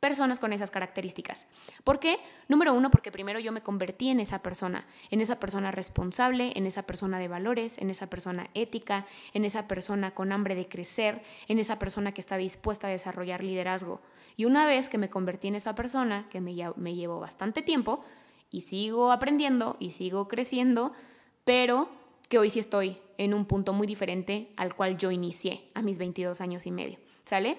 [0.00, 1.46] Personas con esas características.
[1.84, 2.18] ¿Por qué?
[2.46, 6.66] Número uno, porque primero yo me convertí en esa persona, en esa persona responsable, en
[6.66, 11.22] esa persona de valores, en esa persona ética, en esa persona con hambre de crecer,
[11.48, 14.00] en esa persona que está dispuesta a desarrollar liderazgo.
[14.36, 18.04] Y una vez que me convertí en esa persona, que me, me llevó bastante tiempo,
[18.50, 20.92] y sigo aprendiendo y sigo creciendo,
[21.44, 21.88] pero
[22.28, 25.98] que hoy sí estoy en un punto muy diferente al cual yo inicié a mis
[25.98, 26.98] 22 años y medio.
[27.24, 27.58] ¿Sale?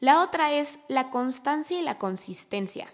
[0.00, 2.88] La otra es la constancia y la consistencia.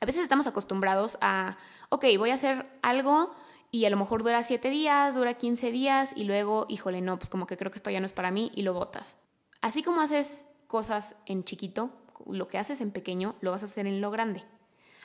[0.00, 1.56] A veces estamos acostumbrados a,
[1.88, 3.34] ok, voy a hacer algo
[3.70, 7.30] y a lo mejor dura 7 días, dura 15 días y luego, híjole, no, pues
[7.30, 9.16] como que creo que esto ya no es para mí y lo botas.
[9.62, 11.90] Así como haces cosas en chiquito,
[12.26, 14.44] lo que haces en pequeño, lo vas a hacer en lo grande.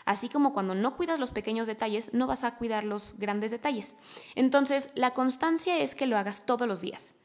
[0.03, 3.95] Así como cuando no cuidas los pequeños detalles, no vas a cuidar los grandes detalles.
[4.35, 7.15] Entonces, la constancia es que lo hagas todos los días.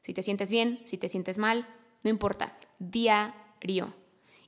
[0.00, 1.68] Si te sientes bien, si te sientes mal,
[2.02, 3.34] no importa, día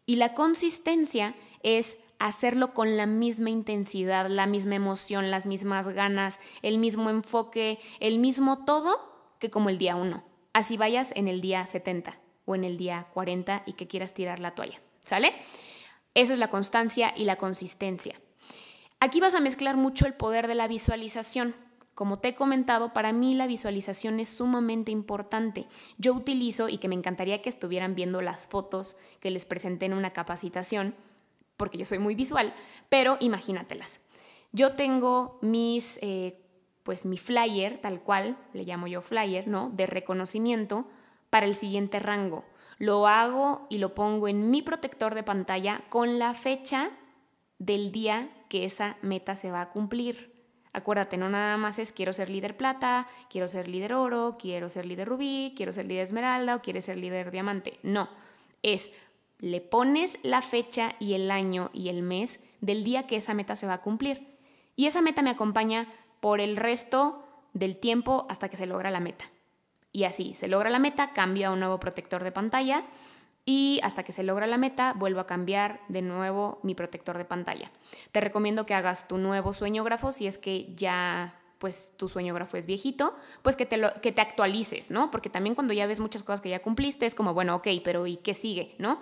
[0.06, 6.38] y la consistencia es hacerlo con la misma intensidad, la misma emoción, las mismas ganas,
[6.62, 10.24] el mismo enfoque, el mismo todo que como el día 1.
[10.52, 14.38] Así vayas en el día 70 o en el día 40 y que quieras tirar
[14.38, 14.80] la toalla.
[15.04, 15.34] ¿Sale?
[16.14, 18.14] Eso es la constancia y la consistencia.
[19.00, 21.54] Aquí vas a mezclar mucho el poder de la visualización.
[21.96, 25.66] Como te he comentado, para mí la visualización es sumamente importante.
[25.96, 29.94] Yo utilizo, y que me encantaría que estuvieran viendo las fotos que les presenté en
[29.94, 30.94] una capacitación,
[31.56, 32.52] porque yo soy muy visual,
[32.90, 34.02] pero imagínatelas.
[34.52, 36.38] Yo tengo mis, eh,
[36.82, 39.70] pues mi flyer, tal cual, le llamo yo flyer, ¿no?
[39.70, 40.86] De reconocimiento
[41.30, 42.44] para el siguiente rango.
[42.76, 46.90] Lo hago y lo pongo en mi protector de pantalla con la fecha
[47.58, 50.35] del día que esa meta se va a cumplir.
[50.76, 54.84] Acuérdate, no nada más es quiero ser líder plata, quiero ser líder oro, quiero ser
[54.84, 57.80] líder rubí, quiero ser líder esmeralda o quieres ser líder diamante.
[57.82, 58.10] No,
[58.62, 58.90] es
[59.38, 63.56] le pones la fecha y el año y el mes del día que esa meta
[63.56, 64.36] se va a cumplir.
[64.76, 65.88] Y esa meta me acompaña
[66.20, 69.24] por el resto del tiempo hasta que se logra la meta.
[69.92, 72.84] Y así, se logra la meta, cambia a un nuevo protector de pantalla
[73.48, 77.24] y hasta que se logra la meta vuelvo a cambiar de nuevo mi protector de
[77.24, 77.70] pantalla.
[78.10, 82.66] Te recomiendo que hagas tu nuevo sueñógrafo si es que ya pues tu sueñógrafo es
[82.66, 85.10] viejito, pues que te, lo, que te actualices, ¿no?
[85.10, 88.06] Porque también cuando ya ves muchas cosas que ya cumpliste es como, bueno, ok, pero
[88.06, 89.00] ¿y qué sigue, no?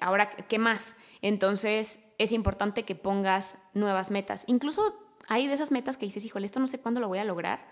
[0.00, 0.94] Ahora, ¿qué más?
[1.22, 4.44] Entonces es importante que pongas nuevas metas.
[4.46, 4.94] Incluso
[5.28, 7.66] hay de esas metas que dices, híjole, esto no sé cuándo lo voy a lograr,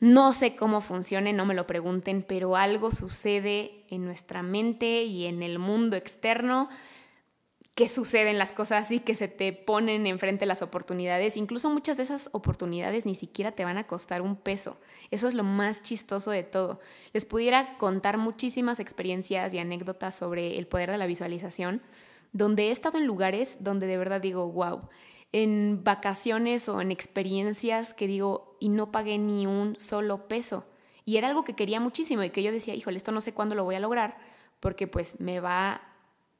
[0.00, 5.26] no sé cómo funcione, no me lo pregunten, pero algo sucede en nuestra mente y
[5.26, 6.68] en el mundo externo
[7.78, 11.36] que suceden las cosas así, que se te ponen enfrente las oportunidades.
[11.36, 14.78] Incluso muchas de esas oportunidades ni siquiera te van a costar un peso.
[15.12, 16.80] Eso es lo más chistoso de todo.
[17.12, 21.80] Les pudiera contar muchísimas experiencias y anécdotas sobre el poder de la visualización,
[22.32, 24.88] donde he estado en lugares donde de verdad digo, wow,
[25.32, 30.64] en vacaciones o en experiencias que digo, y no pagué ni un solo peso.
[31.04, 33.54] Y era algo que quería muchísimo y que yo decía, híjole, esto no sé cuándo
[33.54, 34.18] lo voy a lograr,
[34.60, 35.82] porque pues me va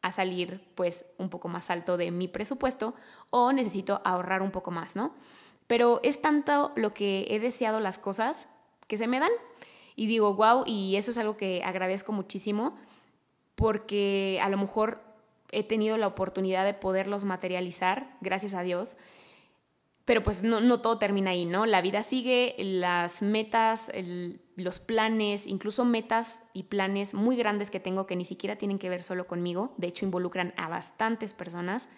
[0.03, 2.95] a salir pues un poco más alto de mi presupuesto
[3.31, 5.15] o necesito ahorrar un poco más, ¿no?
[5.67, 8.49] Pero es tanto lo que he deseado las cosas
[8.87, 9.33] que se me dan.
[9.97, 12.77] Y digo, wow, y eso es algo que agradezco muchísimo
[13.55, 15.03] porque a lo mejor
[15.51, 18.97] he tenido la oportunidad de poderlos materializar, gracias a Dios.
[20.05, 21.67] Pero pues no, todo termina ahí, ¿no?
[21.67, 23.91] La vida sigue, las metas,
[24.57, 28.89] los planes, incluso metas y planes muy grandes que tengo que ni siquiera tienen que
[28.89, 31.91] ver solo conmigo, de hecho involucran a bastantes personas.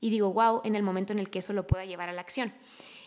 [0.00, 2.20] Y digo, wow, en el momento en el que eso lo pueda llevar a la
[2.20, 2.52] acción.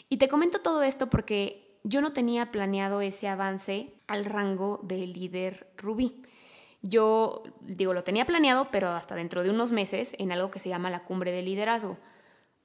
[0.08, 5.06] Y te comento todo esto porque yo no tenía planeado ese avance al rango de
[5.06, 6.24] líder Rubí.
[6.82, 10.70] Yo digo, lo tenía planeado, pero hasta dentro de unos meses en algo que se
[10.70, 11.98] llama la cumbre de liderazgo.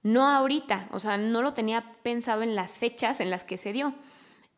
[0.02, 3.72] No ahorita, o sea, no lo tenía pensado en las fechas en las que se
[3.72, 3.94] dio.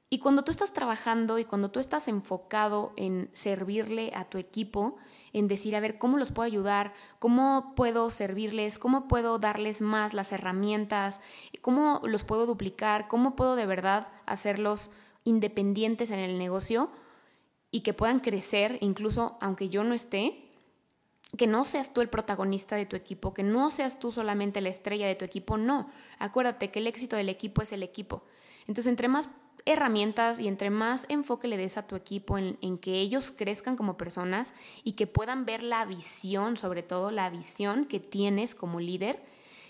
[0.09, 4.96] Y cuando tú estás trabajando y cuando tú estás enfocado en servirle a tu equipo,
[5.32, 6.92] en decir, a ver, ¿cómo los puedo ayudar?
[7.18, 8.78] ¿Cómo puedo servirles?
[8.78, 11.20] ¿Cómo puedo darles más las herramientas?
[11.61, 13.09] ¿Cómo los puedo duplicar?
[13.09, 14.90] ¿Cómo puedo de verdad hacerlos
[15.24, 16.90] independientes en el negocio
[17.70, 20.42] y que puedan crecer, incluso aunque yo no esté?
[21.36, 24.68] Que no seas tú el protagonista de tu equipo, que no seas tú solamente la
[24.68, 25.90] estrella de tu equipo, no.
[26.18, 28.22] Acuérdate que el éxito del equipo es el equipo.
[28.66, 29.28] Entonces, entre más
[29.66, 33.96] herramientas y entre más enfoque le des a tu equipo en, que ellos crezcan como
[33.96, 34.54] personas
[34.84, 39.22] y que puedan ver la visión, sobre todo la visión que tienes como líder,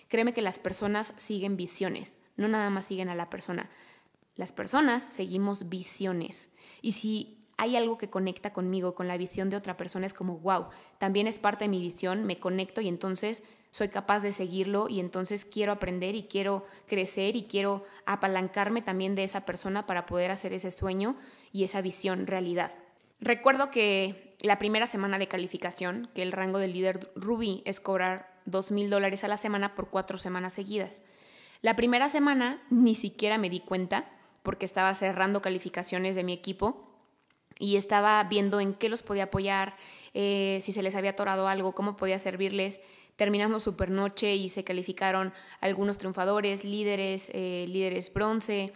[0.09, 3.70] créeme que las personas siguen visiones, no nada más siguen a la persona.
[4.34, 6.51] Las personas seguimos visiones.
[6.82, 10.39] Y si hay algo que conecta conmigo, con la visión de otra persona, es como,
[10.39, 10.67] wow,
[10.99, 15.01] también es parte de mi visión, me conecto y entonces soy capaz de seguirlo y
[15.01, 20.31] entonces quiero aprender y quiero crecer y quiero apalancarme también de esa persona para poder
[20.31, 21.17] hacer ese sueño
[21.53, 22.73] y esa visión realidad.
[23.21, 28.35] Recuerdo que la primera semana de calificación, que el rango del líder Rubí es cobrar
[28.45, 31.05] dos mil dólares a la semana por cuatro semanas seguidas.
[31.63, 34.09] La primera semana ni siquiera me di cuenta
[34.43, 36.86] porque estaba cerrando calificaciones de mi equipo
[37.59, 39.77] y estaba viendo en qué los podía apoyar,
[40.15, 42.81] eh, si se les había atorado algo, cómo podía servirles
[43.17, 48.73] terminamos super noche y se calificaron algunos triunfadores, líderes, eh, líderes bronce.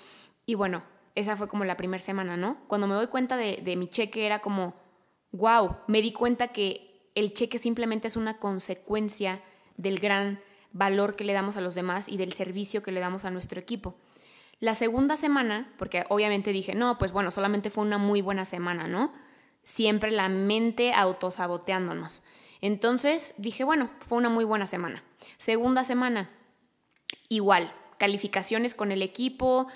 [0.46, 0.82] Y bueno,
[1.14, 2.58] esa fue como la primera semana, ¿no?
[2.66, 4.74] Cuando me doy cuenta de, de mi cheque era como,
[5.32, 9.40] wow, me di cuenta que el cheque simplemente es una consecuencia
[9.76, 10.40] del gran
[10.72, 13.60] valor que le damos a los demás y del servicio que le damos a nuestro
[13.60, 13.94] equipo.
[14.60, 18.86] La segunda semana, porque obviamente dije, no, pues bueno, solamente fue una muy buena semana,
[18.86, 19.12] ¿no?
[19.64, 22.22] Siempre la mente autosaboteándonos.
[22.60, 25.02] Entonces dije, bueno, fue una muy buena semana.
[25.38, 26.28] Segunda semana,
[27.30, 29.66] igual, calificaciones con el equipo,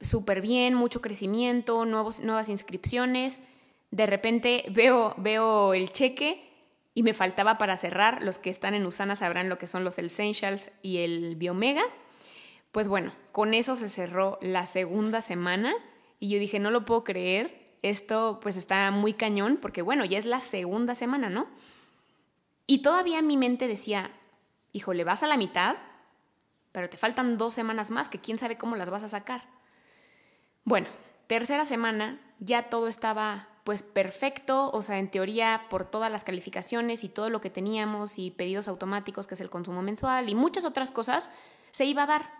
[0.00, 3.42] súper bien, mucho crecimiento, nuevos, nuevas inscripciones.
[3.90, 6.50] De repente veo, veo el cheque
[6.94, 8.22] y me faltaba para cerrar.
[8.22, 11.82] Los que están en Usana sabrán lo que son los Essentials y el Biomega.
[12.72, 15.74] Pues bueno, con eso se cerró la segunda semana
[16.18, 20.18] y yo dije, no lo puedo creer, esto pues está muy cañón porque bueno, ya
[20.18, 21.48] es la segunda semana, ¿no?
[22.66, 24.12] Y todavía mi mente decía,
[24.72, 25.76] híjole, vas a la mitad,
[26.72, 29.48] pero te faltan dos semanas más, que quién sabe cómo las vas a sacar.
[30.64, 30.86] Bueno,
[31.26, 37.04] tercera semana, ya todo estaba pues perfecto, o sea, en teoría por todas las calificaciones
[37.04, 40.64] y todo lo que teníamos y pedidos automáticos, que es el consumo mensual y muchas
[40.64, 41.30] otras cosas,
[41.72, 42.30] se iba a dar.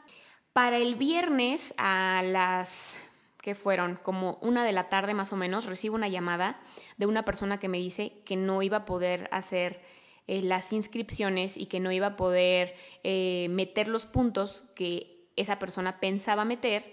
[0.53, 3.09] Para el viernes a las
[3.41, 6.61] que fueron como una de la tarde más o menos, recibo una llamada
[6.97, 9.81] de una persona que me dice que no iba a poder hacer
[10.27, 12.75] eh, las inscripciones y que no iba a poder
[13.05, 16.85] eh, meter los puntos que esa persona pensaba meter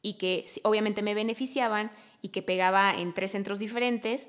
[0.00, 1.92] y que obviamente me beneficiaban
[2.22, 4.28] y que pegaba en tres centros diferentes.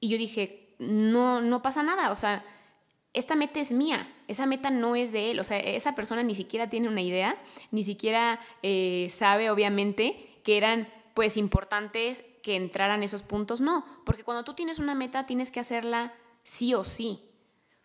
[0.00, 2.44] Y yo dije, no, no pasa nada, o sea,
[3.16, 6.34] esta meta es mía, esa meta no es de él, o sea, esa persona ni
[6.34, 7.36] siquiera tiene una idea,
[7.70, 14.22] ni siquiera eh, sabe obviamente que eran pues importantes que entraran esos puntos, no, porque
[14.22, 16.12] cuando tú tienes una meta tienes que hacerla
[16.42, 17.22] sí o sí.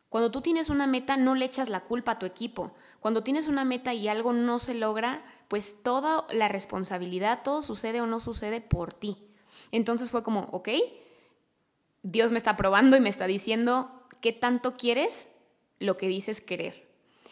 [0.10, 2.76] Cuando tú tienes una meta, no le echas la culpa a tu equipo.
[3.00, 8.02] Cuando tienes una meta y algo no se logra, pues toda la responsabilidad, todo sucede
[8.02, 9.18] o no sucede por ti.
[9.72, 10.68] Entonces fue como, ok,
[12.04, 15.28] Dios me está probando y me está diciendo qué tanto quieres
[15.80, 16.88] lo que dices querer.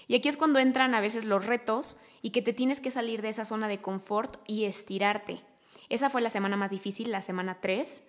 [0.07, 3.21] Y aquí es cuando entran a veces los retos y que te tienes que salir
[3.21, 5.41] de esa zona de confort y estirarte.
[5.87, 8.03] Esa fue la semana más difícil, la semana 3,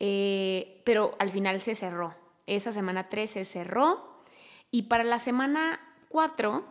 [0.00, 2.14] eh, pero al final se cerró.
[2.46, 4.22] Esa semana 3 se cerró
[4.70, 6.64] y para la semana 4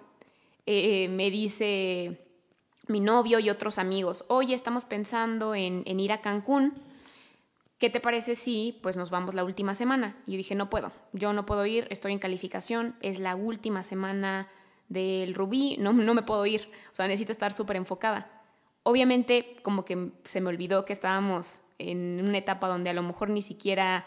[0.66, 2.28] eh, me dice
[2.88, 6.74] mi novio y otros amigos, oye, estamos pensando en, ir a Cancún.
[7.78, 10.17] ¿Qué te parece si pues nos vamos la última semana?
[10.25, 13.84] Y yo dije, no puedo, yo no puedo ir, estoy en calificación, es la última
[13.84, 14.47] semana
[14.89, 18.32] del Rubí, no, no me puedo ir, o sea, necesito estar súper enfocada.
[18.82, 23.30] Obviamente como que se me olvidó que estábamos en una etapa donde a lo mejor
[23.30, 24.05] ni siquiera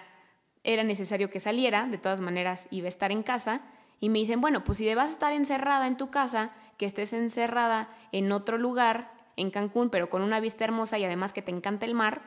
[0.64, 3.62] era necesario que saliera, de todas maneras iba a estar en casa,
[4.02, 7.12] Y me dicen, bueno, pues si vas a estar encerrada en tu casa, que estés
[7.12, 11.50] encerrada en otro lugar, en Cancún, pero con una vista hermosa y además que te
[11.50, 12.22] encanta el mar,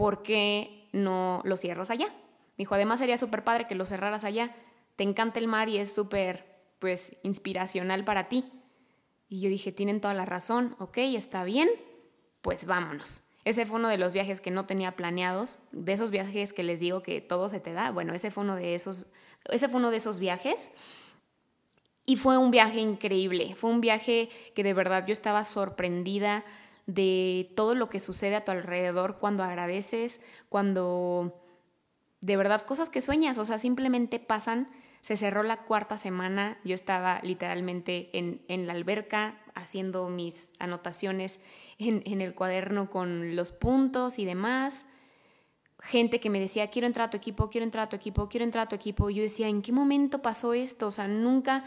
[0.00, 2.06] ¿por qué no lo cierras allá?
[2.06, 4.56] Me dijo, además sería súper padre que lo cerraras allá.
[4.96, 6.46] Te encanta el mar y es súper,
[6.78, 8.50] pues, inspiracional para ti.
[9.28, 11.68] Y yo dije, tienen toda la razón, ok, está bien,
[12.40, 13.24] pues vámonos.
[13.44, 16.80] Ese fue uno de los viajes que no tenía planeados, de esos viajes que les
[16.80, 17.90] digo que todo se te da.
[17.90, 19.06] Bueno, ese fue uno de esos,
[19.50, 20.72] ese fue uno de esos viajes.
[22.06, 26.42] Y fue un viaje increíble, fue un viaje que de verdad yo estaba sorprendida
[26.94, 31.40] de todo lo que sucede a tu alrededor cuando agradeces, cuando
[32.20, 34.68] de verdad cosas que sueñas, o sea, simplemente pasan.
[35.00, 41.40] Se cerró la cuarta semana, yo estaba literalmente en, en la alberca haciendo mis anotaciones
[41.78, 44.84] en, en el cuaderno con los puntos y demás
[45.82, 48.44] gente que me decía, quiero entrar a tu equipo, quiero entrar a tu equipo, quiero
[48.44, 49.08] entrar a tu equipo.
[49.08, 50.88] Yo decía, ¿en qué momento pasó esto?
[50.88, 51.64] O sea, nunca,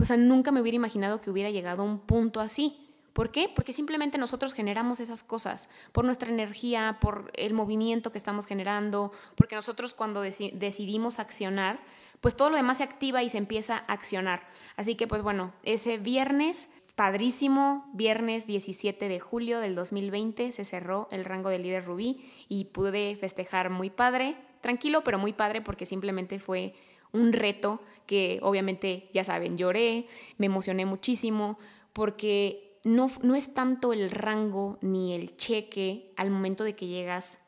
[0.00, 2.89] o sea, nunca me hubiera imaginado que hubiera llegado a un punto así.
[3.12, 3.50] ¿Por qué?
[3.54, 9.12] Porque simplemente nosotros generamos esas cosas por nuestra energía, por el movimiento que estamos generando,
[9.34, 11.80] porque nosotros cuando decidimos accionar,
[12.20, 14.46] pues todo lo demás se activa y se empieza a accionar.
[14.76, 21.08] Así que pues bueno, ese viernes, padrísimo, viernes 17 de julio del 2020 se cerró
[21.10, 25.86] el rango de líder Rubí y pude festejar muy padre, tranquilo pero muy padre porque
[25.86, 26.74] simplemente fue
[27.12, 30.06] un reto que obviamente ya saben, lloré,
[30.38, 31.58] me emocioné muchísimo
[31.92, 37.38] porque no, no es tanto el rango ni el cheque al momento de que llegas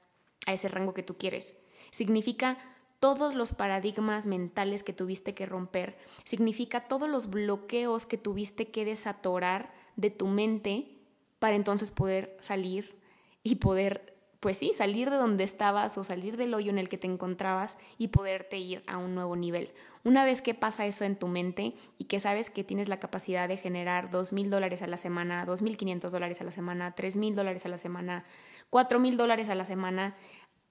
[0.47, 1.57] a ese rango que tú quieres.
[1.91, 2.59] Significa
[3.01, 8.85] todos los paradigmas mentales que tuviste que romper, significa todos los bloqueos que tuviste que
[8.85, 10.99] desatorar de tu mente
[11.39, 12.97] para entonces poder salir
[13.43, 14.13] y poder
[14.43, 17.79] pues sí, salir de donde estabas o salir del hoyo en el que te encontrabas
[17.97, 19.73] y poderte ir a un nuevo nivel.
[20.05, 23.49] Una vez que pasa eso en tu mente y que sabes que tienes la capacidad
[23.49, 26.95] de generar dos mil dólares a la semana, dos mil quinientos dólares a la semana,
[26.95, 28.25] tres mil dólares a la semana,
[28.69, 30.17] cuatro mil dólares a la semana,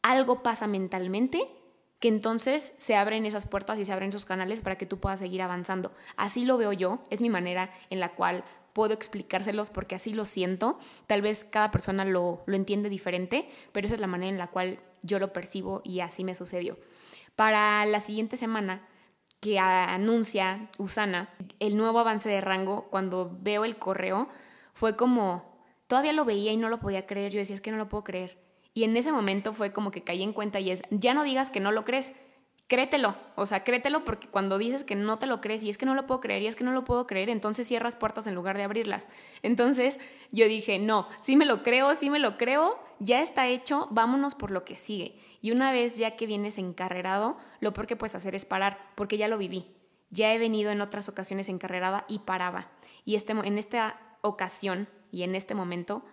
[0.01, 1.47] algo pasa mentalmente
[1.99, 5.19] que entonces se abren esas puertas y se abren esos canales para que tú puedas
[5.19, 5.93] seguir avanzando.
[6.17, 10.25] Así lo veo yo, es mi manera en la cual puedo explicárselos porque así lo
[10.25, 10.79] siento.
[11.07, 14.47] Tal vez cada persona lo, lo entiende diferente, pero esa es la manera en la
[14.47, 16.75] cual yo lo percibo y así me sucedió.
[17.35, 18.81] Para la siguiente semana
[19.41, 21.29] que anuncia Usana
[21.59, 24.29] el nuevo avance de rango, cuando veo el correo,
[24.73, 27.33] fue como, todavía lo veía y no lo podía creer.
[27.33, 28.37] Yo decía, es que no lo puedo creer.
[28.73, 31.49] Y en ese momento fue como que caí en cuenta y es, ya no digas
[31.49, 32.13] que no lo crees,
[32.71, 35.85] créetelo, o sea, créetelo porque cuando dices que no te lo crees y es que
[35.85, 38.33] no lo puedo creer y es que no lo puedo creer, entonces cierras puertas en
[38.33, 39.09] lugar de abrirlas.
[39.43, 39.99] Entonces
[40.31, 44.35] yo dije, no, sí me lo creo, sí me lo creo, ya está hecho, vámonos
[44.35, 45.19] por lo que sigue.
[45.41, 49.17] Y una vez ya que vienes encarrerado, lo peor que puedes hacer es parar, porque
[49.17, 49.75] ya lo viví.
[50.09, 52.71] Ya he venido en otras ocasiones encarrerada y paraba.
[53.03, 56.05] Y este, en esta ocasión y en este momento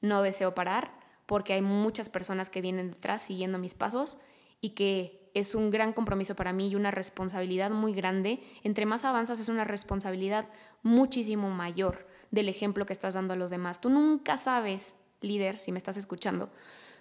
[0.00, 0.90] no deseo parar
[1.26, 4.16] porque hay muchas personas que vienen detrás siguiendo mis pasos
[4.62, 8.40] y que es un gran compromiso para mí y una responsabilidad muy grande.
[8.62, 10.48] Entre más avanzas es una responsabilidad
[10.82, 13.80] muchísimo mayor del ejemplo que estás dando a los demás.
[13.80, 16.50] Tú nunca sabes, líder, si me estás escuchando,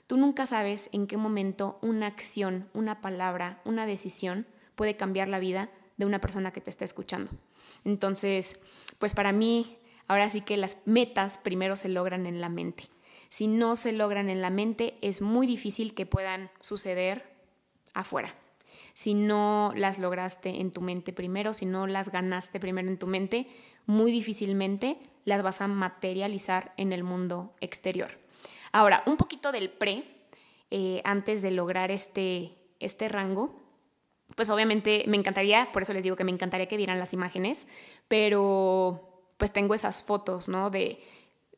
[0.08, 5.40] tú nunca sabes en qué momento una acción, una palabra, una decisión puede cambiar la
[5.40, 7.32] vida de una persona que te está escuchando.
[7.84, 8.60] Entonces,
[9.00, 9.78] pues para mí,
[10.08, 12.86] ahora sí que las metas primero se logran en la mente.
[13.30, 17.37] Si no se logran en la mente, es muy difícil que puedan suceder
[18.00, 18.36] afuera.
[18.94, 23.08] Si no las lograste en tu mente primero, si no las ganaste primero en tu
[23.08, 23.48] mente,
[23.86, 28.10] muy difícilmente las vas a materializar en el mundo exterior.
[28.72, 30.04] Ahora, un poquito del pre,
[30.72, 33.56] eh, antes de lograr este, este rango,
[34.36, 37.68] pues obviamente me encantaría, por eso les digo que me encantaría que vieran las imágenes,
[38.08, 40.70] pero pues tengo esas fotos, ¿no?
[40.70, 41.00] De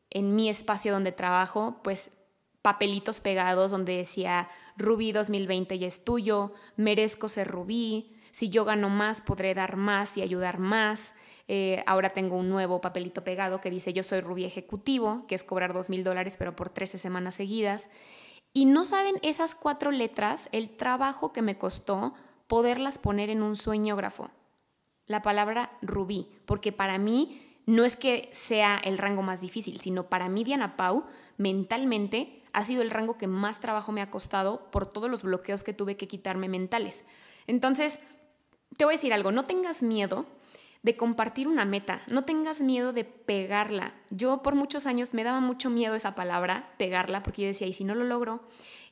[0.09, 2.11] en mi espacio donde trabajo, pues
[2.61, 4.49] papelitos pegados donde decía
[4.79, 10.17] Rubí 2020 ya es tuyo, merezco ser Rubí, si yo gano más podré dar más
[10.17, 11.13] y ayudar más.
[11.47, 15.43] Eh, ahora tengo un nuevo papelito pegado que dice yo soy Rubí Ejecutivo, que es
[15.43, 17.89] cobrar dos mil dólares pero por 13 semanas seguidas.
[18.53, 22.13] Y no saben esas cuatro letras, el trabajo que me costó
[22.47, 24.31] poderlas poner en un sueñógrafo.
[25.05, 30.09] La palabra Rubí, porque para mí no es que sea el rango más difícil, sino
[30.09, 31.05] para mí Diana Pau
[31.37, 35.63] mentalmente ha sido el rango que más trabajo me ha costado por todos los bloqueos
[35.63, 37.05] que tuve que quitarme mentales.
[37.47, 37.99] Entonces,
[38.77, 40.25] te voy a decir algo, no tengas miedo
[40.83, 43.93] de compartir una meta, no tengas miedo de pegarla.
[44.09, 47.73] Yo por muchos años me daba mucho miedo esa palabra, pegarla, porque yo decía, ¿y
[47.73, 48.41] si no lo logro?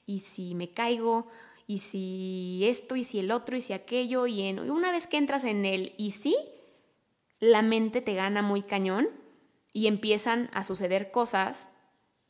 [0.06, 1.28] ¿Y si me caigo?
[1.68, 5.18] y si esto, y si el otro, y si aquello, y, en, una vez que
[5.18, 6.36] entras en el y sí,
[7.40, 9.10] la mente te gana muy cañón
[9.74, 11.70] y empiezan a suceder cosas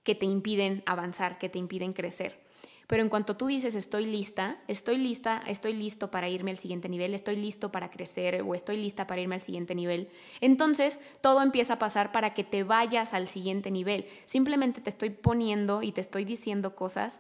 [0.08, 2.40] que te impiden avanzar, que te impiden crecer.
[2.88, 6.88] Pero en cuanto tú dices estoy lista, estoy lista, estoy listo para irme al siguiente
[6.88, 10.08] nivel, estoy listo para crecer o estoy lista para irme al siguiente nivel,
[10.40, 14.06] entonces todo empieza a pasar para que te vayas al siguiente nivel.
[14.24, 17.20] Simplemente te estoy poniendo y te estoy diciendo cosas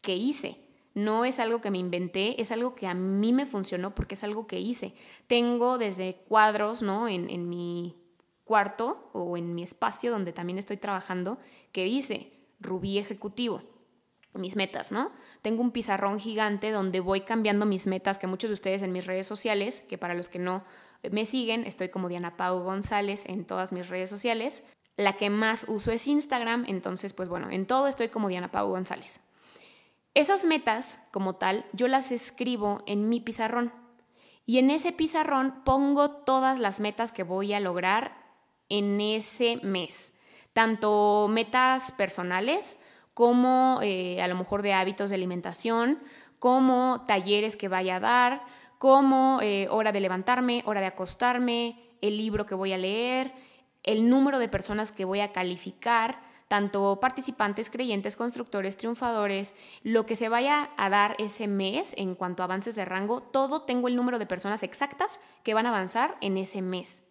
[0.00, 0.56] que hice.
[0.94, 4.24] No es algo que me inventé, es algo que a mí me funcionó porque es
[4.24, 4.94] algo que hice.
[5.26, 7.08] Tengo desde cuadros, ¿no?
[7.08, 8.01] En, en mi
[8.52, 11.38] cuarto o en mi espacio donde también estoy trabajando
[11.72, 13.62] que dice Rubí Ejecutivo
[14.34, 15.10] mis metas, ¿no?
[15.40, 19.06] Tengo un pizarrón gigante donde voy cambiando mis metas, que muchos de ustedes en mis
[19.06, 20.64] redes sociales, que para los que no
[21.10, 24.64] me siguen, estoy como Diana Pau González en todas mis redes sociales.
[24.98, 28.68] La que más uso es Instagram, entonces pues bueno, en todo estoy como Diana Pau
[28.68, 29.20] González.
[30.12, 33.72] Esas metas, como tal, yo las escribo en mi pizarrón.
[34.44, 38.21] Y en ese pizarrón pongo todas las metas que voy a lograr
[38.72, 40.14] en ese mes.
[40.54, 42.78] Tanto metas personales
[43.12, 45.98] como eh, a lo mejor de hábitos de alimentación,
[46.38, 48.42] como talleres que vaya a dar,
[48.78, 53.34] como eh, hora de levantarme, hora de acostarme, el libro que voy a leer,
[53.82, 60.16] el número de personas que voy a calificar, tanto participantes, creyentes, constructores, triunfadores, lo que
[60.16, 63.96] se vaya a dar ese mes en cuanto a avances de rango, todo tengo el
[63.96, 67.02] número de personas exactas que van a avanzar en ese mes.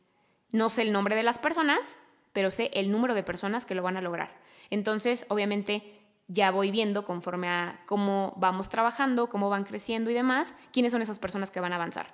[0.52, 1.98] No sé el nombre de las personas,
[2.34, 4.40] pero sé el número de personas que lo van a lograr.
[4.70, 10.56] Entonces, obviamente, ya voy viendo conforme a cómo vamos trabajando, cómo van creciendo y demás,
[10.72, 12.14] quiénes son esas personas que van a avanzar.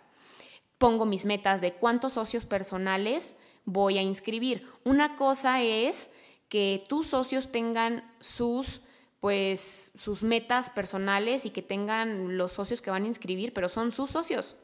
[0.78, 4.68] Pongo mis metas de cuántos socios personales voy a inscribir.
[4.84, 6.10] Una cosa es
[6.50, 8.82] que tus socios tengan sus
[9.20, 13.92] pues sus metas personales y que tengan los socios que van a inscribir, pero son
[13.92, 14.58] sus socios.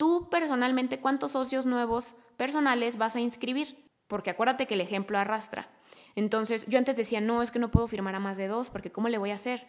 [0.00, 3.84] Tú personalmente, ¿cuántos socios nuevos personales vas a inscribir?
[4.08, 5.68] Porque acuérdate que el ejemplo arrastra.
[6.14, 8.90] Entonces, yo antes decía, no, es que no puedo firmar a más de dos, porque
[8.90, 9.66] ¿cómo le voy a hacer?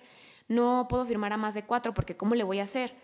[0.48, 2.96] No puedo firmar a más de cuatro, porque ¿cómo le voy a hacer?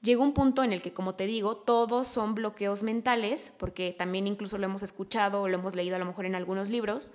[0.00, 4.28] Llega un punto en el que, como te digo, todos son bloqueos mentales, porque también
[4.28, 7.10] incluso lo hemos escuchado o lo hemos leído a lo mejor en algunos libros,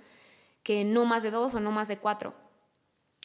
[0.62, 2.34] que no más de dos o no más de cuatro.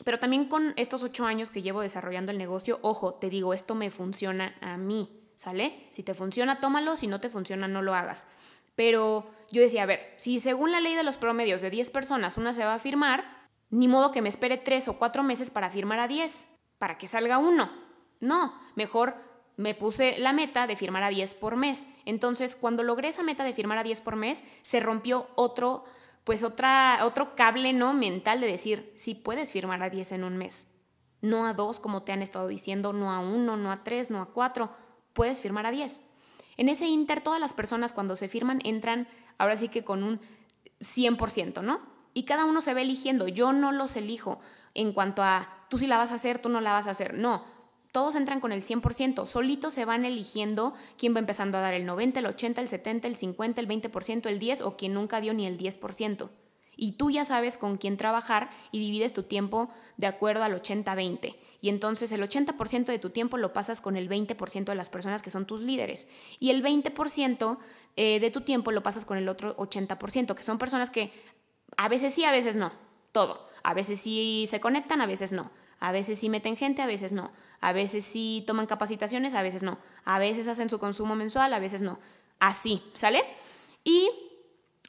[0.05, 3.75] Pero también con estos ocho años que llevo desarrollando el negocio, ojo, te digo, esto
[3.75, 5.87] me funciona a mí, ¿sale?
[5.91, 8.27] Si te funciona, tómalo, si no te funciona, no lo hagas.
[8.75, 12.37] Pero yo decía, a ver, si según la ley de los promedios de 10 personas
[12.37, 15.69] una se va a firmar, ni modo que me espere tres o cuatro meses para
[15.69, 17.71] firmar a 10, para que salga uno.
[18.19, 19.15] No, mejor
[19.55, 21.87] me puse la meta de firmar a 10 por mes.
[22.05, 25.85] Entonces, cuando logré esa meta de firmar a 10 por mes, se rompió otro
[26.23, 30.35] pues otra, otro cable no mental de decir, si puedes firmar a 10 en un
[30.35, 30.69] mes,
[31.21, 34.21] no a dos como te han estado diciendo, no a uno, no a tres, no
[34.21, 34.69] a cuatro,
[35.17, 36.03] puedes firmar a 10.
[36.57, 39.07] En ese inter, todas las personas cuando se firman entran
[39.39, 40.19] ahora sí que con un
[40.79, 41.81] 100%, ¿no?
[42.13, 44.39] Y cada uno se va eligiendo, yo no los elijo
[44.75, 47.15] en cuanto a tú sí la vas a hacer, tú no la vas a hacer,
[47.15, 47.43] no,
[47.91, 51.87] todos entran con el 100%, solitos se van eligiendo quién va empezando a dar el
[51.87, 55.33] 90, el 80, el 70, el 50, el 20%, el 10 o quien nunca dio
[55.33, 56.29] ni el 10%.
[56.77, 61.35] Y tú ya sabes con quién trabajar y divides tu tiempo de acuerdo al 80-20.
[61.59, 65.23] Y entonces el 80% de tu tiempo lo pasas con el 20% de las personas
[65.23, 66.07] que son tus líderes.
[66.39, 67.57] Y el 20%
[67.95, 71.11] eh, de tu tiempo lo pasas con el otro 80%, que son personas que
[71.75, 72.71] a veces sí, a veces no.
[73.11, 73.49] Todo.
[73.63, 75.49] A veces sí se conectan, a veces no.
[75.79, 77.31] A veces sí meten gente, a veces no.
[77.59, 79.79] A veces sí toman capacitaciones, a veces no.
[80.05, 81.99] A veces hacen su consumo mensual, a veces no.
[82.39, 83.23] Así, ¿sale?
[83.83, 84.09] Y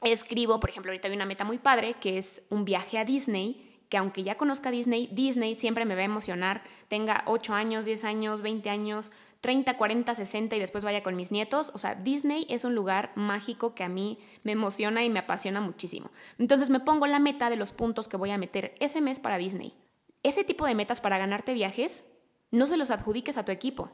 [0.02, 3.64] escribo, por ejemplo, ahorita hay una meta muy padre que es un viaje a Disney
[3.88, 8.04] que aunque ya conozca Disney, Disney siempre me va a emocionar, tenga 8 años, 10
[8.04, 11.70] años, 20 años, 30, 40, 60 y después vaya con mis nietos.
[11.74, 15.60] O sea, Disney es un lugar mágico que a mí me emociona y me apasiona
[15.60, 16.10] muchísimo.
[16.38, 19.38] Entonces me pongo la meta de los puntos que voy a meter ese mes para
[19.38, 19.74] Disney.
[20.22, 22.10] Ese tipo de metas para ganarte viajes,
[22.50, 23.90] no se los adjudiques a tu equipo.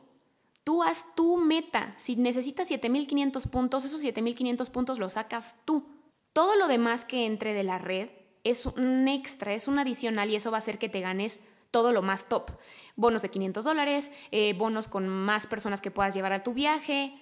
[0.64, 1.94] Tú haz tu meta.
[1.98, 5.93] Si necesitas 7500 puntos, esos 7500 puntos los sacas tú.
[6.34, 8.10] Todo lo demás que entre de la red
[8.42, 11.92] es un extra, es un adicional y eso va a hacer que te ganes todo
[11.92, 12.50] lo más top.
[12.96, 17.14] Bonos de 500 dólares, eh, bonos con más personas que puedas llevar a tu viaje,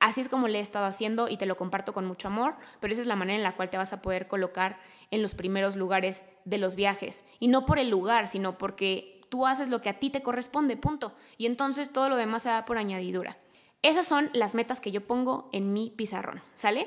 [0.00, 2.92] Así es como le he estado haciendo y te lo comparto con mucho amor, pero
[2.92, 4.78] esa es la manera en la cual te vas a poder colocar
[5.10, 7.24] en los primeros lugares de los viajes.
[7.40, 10.76] Y no por el lugar, sino porque tú haces lo que a ti te corresponde,
[10.76, 11.16] punto.
[11.36, 13.38] Y entonces todo lo demás se da por añadidura.
[13.82, 16.86] Esas son las metas que yo pongo en mi pizarrón, ¿sale?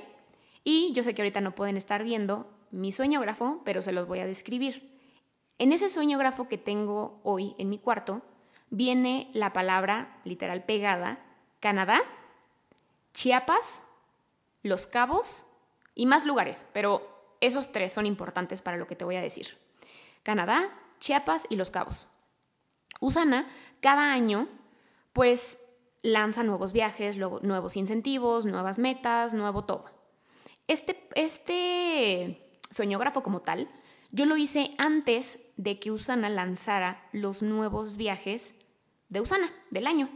[0.64, 4.20] Y yo sé que ahorita no pueden estar viendo mi sueñógrafo, pero se los voy
[4.20, 4.92] a describir.
[5.58, 8.22] En ese sueñógrafo que tengo hoy en mi cuarto,
[8.70, 11.20] viene la palabra literal pegada,
[11.60, 12.02] Canadá,
[13.14, 13.84] Chiapas,
[14.64, 15.46] Los Cabos
[15.94, 19.58] y más lugares, pero esos tres son importantes para lo que te voy a decir.
[20.24, 22.08] Canadá, Chiapas y Los Cabos.
[23.00, 23.48] Usana
[23.82, 24.48] cada año
[25.14, 25.58] pues
[26.02, 30.01] lanza nuevos viajes, nuevos incentivos, nuevas metas, nuevo todo.
[30.68, 33.70] Este, este soñógrafo como tal,
[34.12, 38.56] yo lo hice antes de que Usana lanzara los nuevos viajes
[39.10, 40.10] de Usana del año.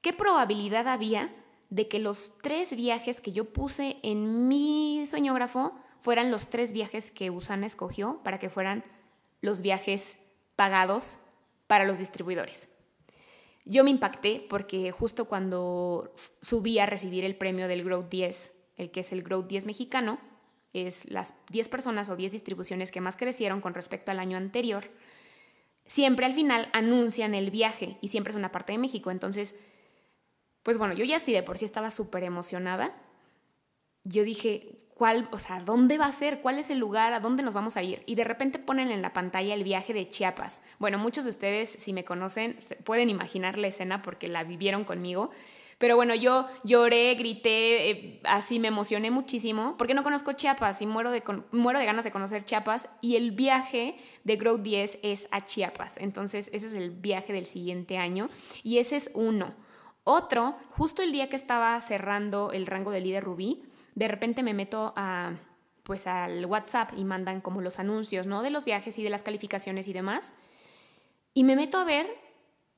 [0.00, 1.34] ¿Qué probabilidad había
[1.68, 7.10] de que los tres viajes que yo puse en mi soñógrafo fueran los tres viajes
[7.10, 8.84] que Usana escogió para que fueran
[9.40, 10.18] los viajes
[10.56, 11.18] pagados
[11.66, 12.68] para los distribuidores?
[13.64, 18.90] Yo me impacté porque justo cuando subí a recibir el premio del Growth 10, el
[18.90, 20.18] que es el Growth 10 mexicano,
[20.72, 24.90] es las 10 personas o 10 distribuciones que más crecieron con respecto al año anterior,
[25.86, 29.10] siempre al final anuncian el viaje y siempre es una parte de México.
[29.10, 29.54] Entonces,
[30.62, 32.94] pues bueno, yo ya sí de por sí estaba súper emocionada.
[34.04, 36.40] Yo dije, ¿cuál, o sea, dónde va a ser?
[36.40, 37.12] ¿Cuál es el lugar?
[37.12, 38.02] ¿A dónde nos vamos a ir?
[38.06, 40.62] Y de repente ponen en la pantalla el viaje de Chiapas.
[40.78, 45.30] Bueno, muchos de ustedes, si me conocen, pueden imaginar la escena porque la vivieron conmigo.
[45.80, 50.86] Pero bueno, yo lloré, grité, eh, así me emocioné muchísimo, porque no conozco Chiapas y
[50.86, 51.22] muero de,
[51.52, 52.90] muero de ganas de conocer Chiapas.
[53.00, 55.94] Y el viaje de Grow 10 es a Chiapas.
[55.96, 58.28] Entonces, ese es el viaje del siguiente año.
[58.62, 59.54] Y ese es uno.
[60.04, 63.62] Otro, justo el día que estaba cerrando el rango de líder Rubí,
[63.94, 65.32] de repente me meto a
[65.82, 68.42] pues al WhatsApp y mandan como los anuncios, ¿no?
[68.42, 70.34] De los viajes y de las calificaciones y demás.
[71.32, 72.06] Y me meto a ver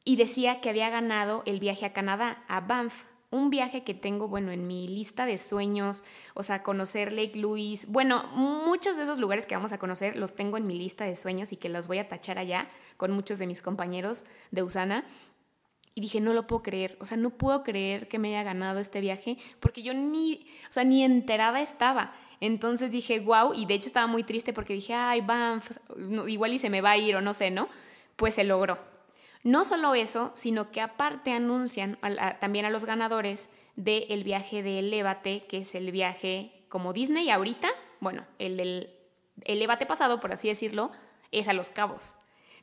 [0.04, 4.28] y decía que había ganado el viaje a Canadá, a Banff, un viaje que tengo,
[4.28, 9.18] bueno, en mi lista de sueños, o sea, conocer Lake Louise, bueno, muchos de esos
[9.18, 11.86] lugares que vamos a conocer los tengo en mi lista de sueños y que los
[11.86, 15.06] voy a tachar allá con muchos de mis compañeros de Usana.
[15.94, 18.80] Y dije, no lo puedo creer, o sea, no puedo creer que me haya ganado
[18.80, 22.14] este viaje porque yo ni, o sea, ni enterada estaba.
[22.40, 25.70] Entonces dije, wow, y de hecho estaba muy triste porque dije, ay, Banff,
[26.28, 27.68] igual y se me va a ir o no sé, ¿no?
[28.16, 28.91] Pues se logró.
[29.42, 31.98] No solo eso, sino que aparte anuncian
[32.40, 37.68] también a los ganadores del viaje de Elévate, que es el viaje como Disney ahorita,
[38.00, 38.90] bueno, el del
[39.44, 40.92] Elévate pasado, por así decirlo,
[41.32, 42.14] es a Los Cabos.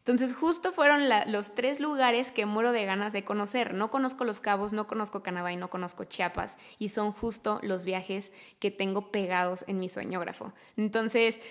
[0.10, 3.76] Entonces justo fueron los tres lugares que muero de ganas de conocer.
[3.76, 6.58] No conozco Los Cabos, no conozco Canadá y no conozco Chiapas.
[6.80, 10.52] Y son justo los viajes que tengo pegados en mi sueñógrafo.
[10.78, 11.42] Entonces,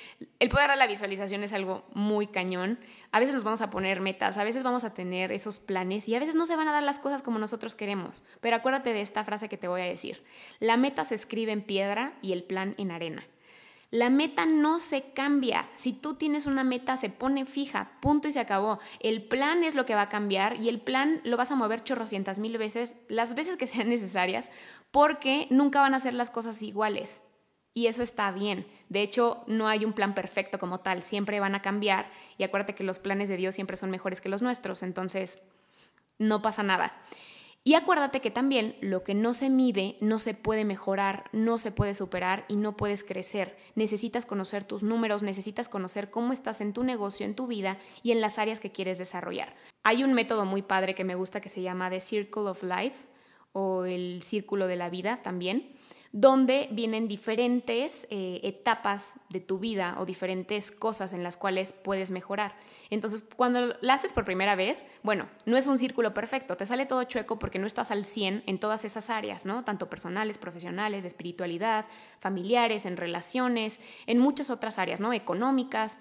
[0.40, 2.80] el poder de la visualización es algo muy cañón.
[3.12, 6.16] A veces nos vamos a poner metas, a veces vamos a tener esos planes y
[6.16, 8.24] a veces no se van a dar las cosas como nosotros queremos.
[8.40, 10.24] Pero acuérdate de esta frase que te voy a decir.
[10.58, 13.24] La meta se escribe en piedra y el plan en arena.
[13.90, 15.66] La meta no se cambia.
[15.74, 18.78] Si tú tienes una meta, se pone fija, punto y se acabó.
[19.00, 21.82] El plan es lo que va a cambiar y el plan lo vas a mover
[21.82, 24.50] chorrocientas mil veces, las veces que sean necesarias,
[24.90, 27.22] porque nunca van a ser las cosas iguales.
[27.72, 28.66] Y eso está bien.
[28.90, 32.74] De hecho, no hay un plan perfecto como tal, siempre van a cambiar y acuérdate
[32.74, 35.38] que los planes de Dios siempre son mejores que los nuestros, entonces
[36.18, 36.92] no pasa nada.
[37.64, 41.70] Y acuérdate que también lo que no se mide no se puede mejorar, no se
[41.70, 43.58] puede superar y no puedes crecer.
[43.74, 48.12] Necesitas conocer tus números, necesitas conocer cómo estás en tu negocio, en tu vida y
[48.12, 49.54] en las áreas que quieres desarrollar.
[49.82, 53.06] Hay un método muy padre que me gusta que se llama The Circle of Life
[53.52, 55.77] o el círculo de la vida también
[56.12, 62.10] donde vienen diferentes eh, etapas de tu vida o diferentes cosas en las cuales puedes
[62.10, 62.54] mejorar.
[62.90, 66.86] Entonces, cuando la haces por primera vez, bueno, no es un círculo perfecto, te sale
[66.86, 69.64] todo chueco porque no estás al 100 en todas esas áreas, ¿no?
[69.64, 71.84] Tanto personales, profesionales, de espiritualidad,
[72.20, 75.12] familiares, en relaciones, en muchas otras áreas, ¿no?
[75.12, 75.98] Económicas.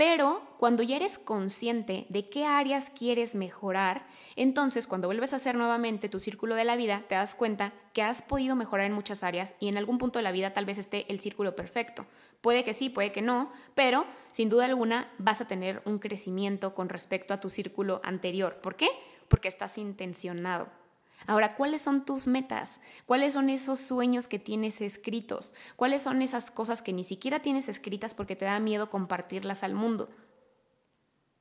[0.00, 5.56] Pero cuando ya eres consciente de qué áreas quieres mejorar, entonces cuando vuelves a hacer
[5.56, 9.22] nuevamente tu círculo de la vida, te das cuenta que has podido mejorar en muchas
[9.22, 12.06] áreas y en algún punto de la vida tal vez esté el círculo perfecto.
[12.40, 16.74] Puede que sí, puede que no, pero sin duda alguna vas a tener un crecimiento
[16.74, 18.62] con respecto a tu círculo anterior.
[18.62, 18.88] ¿Por qué?
[19.28, 20.79] Porque estás intencionado.
[21.26, 22.80] Ahora, ¿cuáles son tus metas?
[23.06, 25.54] ¿Cuáles son esos sueños que tienes escritos?
[25.76, 29.74] ¿Cuáles son esas cosas que ni siquiera tienes escritas porque te da miedo compartirlas al
[29.74, 30.08] mundo?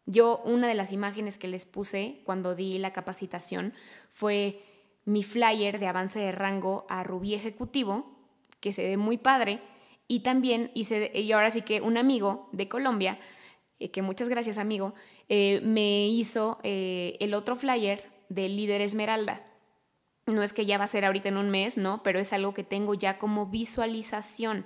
[0.06, 3.74] Yo, una de las imágenes que les puse cuando di la capacitación
[4.12, 4.62] fue
[5.06, 8.18] mi flyer de avance de rango a Rubí Ejecutivo,
[8.60, 9.62] que se ve muy padre,
[10.08, 13.20] y también hice, y ahora sí que un amigo de Colombia,
[13.80, 14.94] eh, que muchas gracias amigo,
[15.30, 19.44] eh, me hizo eh, el otro flyer de Líder Esmeralda
[20.30, 22.04] no es que ya va a ser ahorita en un mes, ¿no?
[22.04, 24.66] Pero es algo que tengo ya como visualización,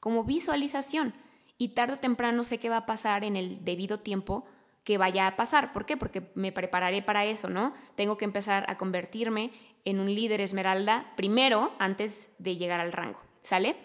[0.00, 1.14] como visualización.
[1.58, 4.46] Y tarde o temprano sé que va a pasar en el debido tiempo
[4.84, 5.72] que vaya a pasar.
[5.72, 5.96] ¿Por qué?
[5.96, 7.74] Porque me prepararé para eso, ¿no?
[7.94, 9.50] Tengo que empezar a convertirme
[9.84, 13.76] en un líder esmeralda primero antes de llegar al rango, ¿sale?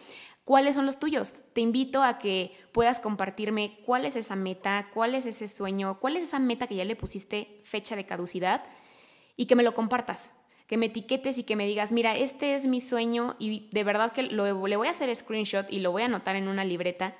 [0.45, 1.33] ¿Cuáles son los tuyos?
[1.53, 6.17] Te invito a que puedas compartirme cuál es esa meta, cuál es ese sueño, cuál
[6.17, 8.63] es esa meta que ya le pusiste fecha de caducidad
[9.37, 10.35] y que me lo compartas,
[10.67, 14.11] que me etiquetes y que me digas, mira, este es mi sueño y de verdad
[14.11, 17.15] que lo, le voy a hacer screenshot y lo voy a anotar en una libreta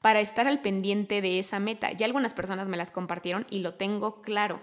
[0.00, 1.92] para estar al pendiente de esa meta.
[1.92, 4.60] Ya algunas personas me las compartieron y lo tengo claro.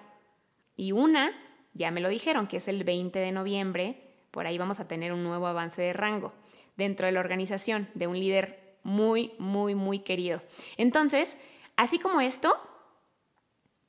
[0.76, 1.32] Y una,
[1.74, 5.14] ya me lo dijeron, que es el 20 de noviembre, por ahí vamos a tener
[5.14, 6.34] un nuevo avance de rango
[6.76, 10.42] dentro de la organización de un líder muy, muy, muy querido.
[10.78, 11.38] Entonces,
[11.76, 12.58] así como esto,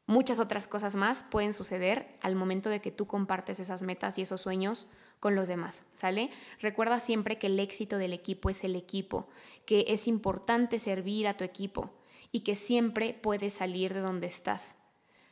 [0.06, 4.22] muchas otras cosas más pueden suceder al momento de que tú compartes esas metas y
[4.22, 4.86] esos sueños
[5.20, 6.30] con los demás, ¿sale?
[6.60, 9.28] Recuerda siempre que el éxito del equipo es el equipo,
[9.64, 11.94] que es importante servir a tu equipo
[12.30, 14.78] y que siempre puedes salir de donde estás.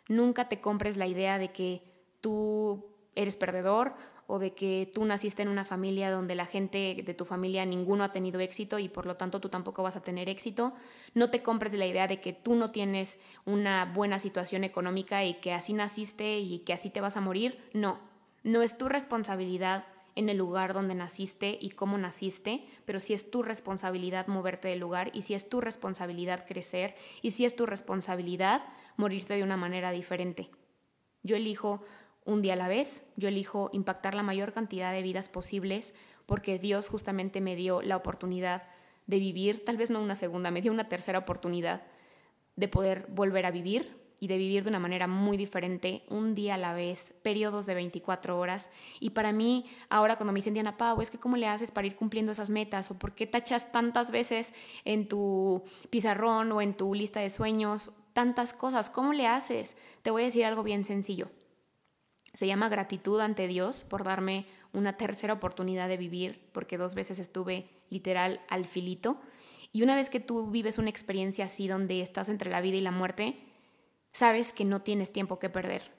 [0.08, 1.82] Nunca te compres la idea de que
[2.20, 3.94] tú eres perdedor
[4.32, 8.02] o de que tú naciste en una familia donde la gente de tu familia ninguno
[8.02, 10.72] ha tenido éxito y por lo tanto tú tampoco vas a tener éxito.
[11.12, 15.34] No te compres la idea de que tú no tienes una buena situación económica y
[15.34, 17.58] que así naciste y que así te vas a morir.
[17.74, 17.98] No,
[18.42, 23.30] no es tu responsabilidad en el lugar donde naciste y cómo naciste, pero sí es
[23.30, 27.66] tu responsabilidad moverte del lugar y sí es tu responsabilidad crecer y sí es tu
[27.66, 28.62] responsabilidad
[28.96, 30.48] morirte de una manera diferente.
[31.22, 31.84] Yo elijo
[32.24, 33.04] un día a la vez.
[33.16, 35.94] Yo elijo impactar la mayor cantidad de vidas posibles
[36.26, 38.62] porque Dios justamente me dio la oportunidad
[39.06, 41.82] de vivir, tal vez no una segunda, me dio una tercera oportunidad
[42.56, 46.54] de poder volver a vivir y de vivir de una manera muy diferente, un día
[46.54, 48.70] a la vez, periodos de 24 horas.
[49.00, 51.88] Y para mí, ahora cuando me dicen Diana Pau, es que cómo le haces para
[51.88, 54.54] ir cumpliendo esas metas o por qué tachas tantas veces
[54.84, 59.76] en tu pizarrón o en tu lista de sueños tantas cosas, ¿cómo le haces?
[60.02, 61.28] Te voy a decir algo bien sencillo.
[62.34, 67.18] Se llama gratitud ante Dios por darme una tercera oportunidad de vivir, porque dos veces
[67.18, 69.20] estuve literal al filito.
[69.70, 72.80] Y una vez que tú vives una experiencia así donde estás entre la vida y
[72.80, 73.36] la muerte,
[74.12, 75.90] sabes que no tienes tiempo que perder.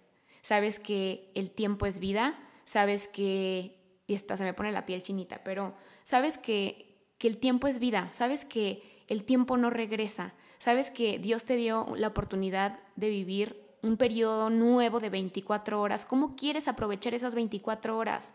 [0.42, 5.04] Sabes que el tiempo es vida, sabes que, y esta se me pone la piel
[5.04, 10.34] chinita, pero sabes que, que el tiempo es vida, sabes que el tiempo no regresa,
[10.60, 16.06] sabes que Dios te dio la oportunidad de vivir un periodo nuevo de 24 horas,
[16.06, 18.34] ¿cómo quieres aprovechar esas 24 horas?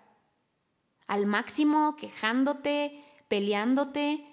[1.07, 4.26] Al máximo, quejándote, peleándote,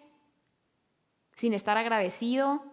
[1.36, 2.64] sin estar agradecido,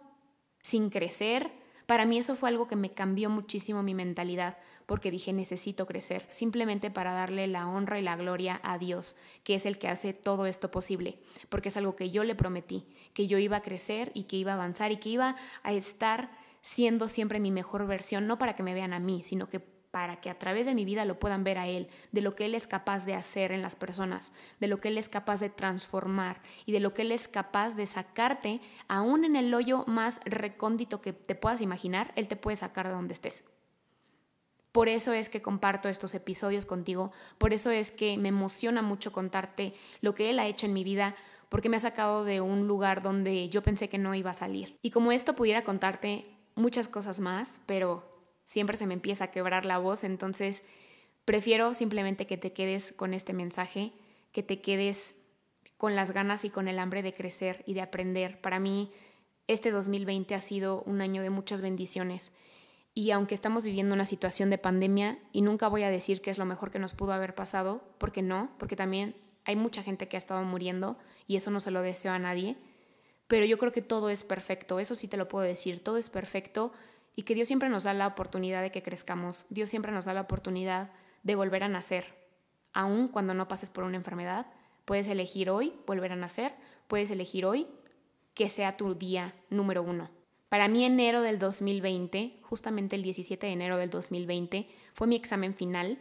[0.60, 1.52] sin crecer.
[1.86, 6.26] Para mí eso fue algo que me cambió muchísimo mi mentalidad, porque dije necesito crecer,
[6.30, 9.14] simplemente para darle la honra y la gloria a Dios,
[9.44, 12.88] que es el que hace todo esto posible, porque es algo que yo le prometí,
[13.14, 16.41] que yo iba a crecer y que iba a avanzar y que iba a estar
[16.62, 19.60] siendo siempre mi mejor versión, no para que me vean a mí, sino que
[19.92, 22.46] para que a través de mi vida lo puedan ver a Él, de lo que
[22.46, 25.50] Él es capaz de hacer en las personas, de lo que Él es capaz de
[25.50, 30.20] transformar y de lo que Él es capaz de sacarte, aún en el hoyo más
[30.24, 33.44] recóndito que te puedas imaginar, Él te puede sacar de donde estés.
[34.72, 39.12] Por eso es que comparto estos episodios contigo, por eso es que me emociona mucho
[39.12, 41.14] contarte lo que Él ha hecho en mi vida,
[41.50, 44.78] porque me ha sacado de un lugar donde yo pensé que no iba a salir.
[44.80, 48.08] Y como esto pudiera contarte muchas cosas más, pero
[48.44, 50.62] siempre se me empieza a quebrar la voz, entonces
[51.24, 53.92] prefiero simplemente que te quedes con este mensaje,
[54.32, 55.16] que te quedes
[55.76, 58.40] con las ganas y con el hambre de crecer y de aprender.
[58.40, 58.92] Para mí,
[59.48, 62.32] este 2020 ha sido un año de muchas bendiciones.
[62.94, 66.38] Y aunque estamos viviendo una situación de pandemia, y nunca voy a decir que es
[66.38, 70.16] lo mejor que nos pudo haber pasado, porque no, porque también hay mucha gente que
[70.16, 72.56] ha estado muriendo y eso no se lo deseo a nadie,
[73.32, 76.10] pero yo creo que todo es perfecto, eso sí te lo puedo decir, todo es
[76.10, 76.70] perfecto
[77.16, 80.12] y que Dios siempre nos da la oportunidad de que crezcamos, Dios siempre nos da
[80.12, 80.90] la oportunidad
[81.22, 82.14] de volver a nacer,
[82.74, 84.48] aun cuando no pases por una enfermedad,
[84.84, 86.52] puedes elegir hoy volver a nacer,
[86.88, 87.68] puedes elegir hoy
[88.34, 90.10] que sea tu día número uno.
[90.50, 95.54] Para mí enero del 2020, justamente el 17 de enero del 2020, fue mi examen
[95.54, 95.98] final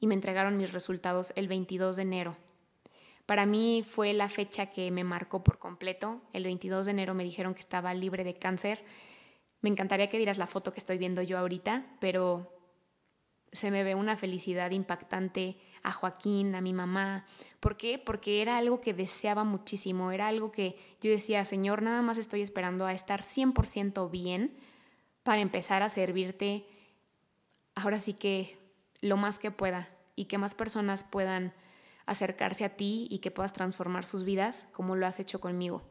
[0.00, 2.36] y me entregaron mis resultados el 22 de enero.
[3.26, 6.22] Para mí fue la fecha que me marcó por completo.
[6.32, 8.84] El 22 de enero me dijeron que estaba libre de cáncer.
[9.60, 12.58] Me encantaría que vieras la foto que estoy viendo yo ahorita, pero
[13.52, 17.26] se me ve una felicidad impactante a Joaquín, a mi mamá.
[17.60, 17.98] ¿Por qué?
[17.98, 22.42] Porque era algo que deseaba muchísimo, era algo que yo decía, Señor, nada más estoy
[22.42, 24.56] esperando a estar 100% bien
[25.22, 26.66] para empezar a servirte
[27.74, 28.58] ahora sí que
[29.00, 31.52] lo más que pueda y que más personas puedan
[32.06, 35.82] acercarse a ti y que puedas transformar sus vidas como lo has hecho conmigo.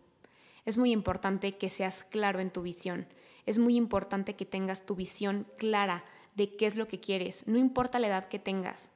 [0.66, 3.08] Es muy importante que seas claro en tu visión.
[3.48, 6.06] es muy importante que tengas tu visión clara
[6.36, 7.48] de qué es lo que quieres.
[7.48, 8.90] No importa la edad que tengas,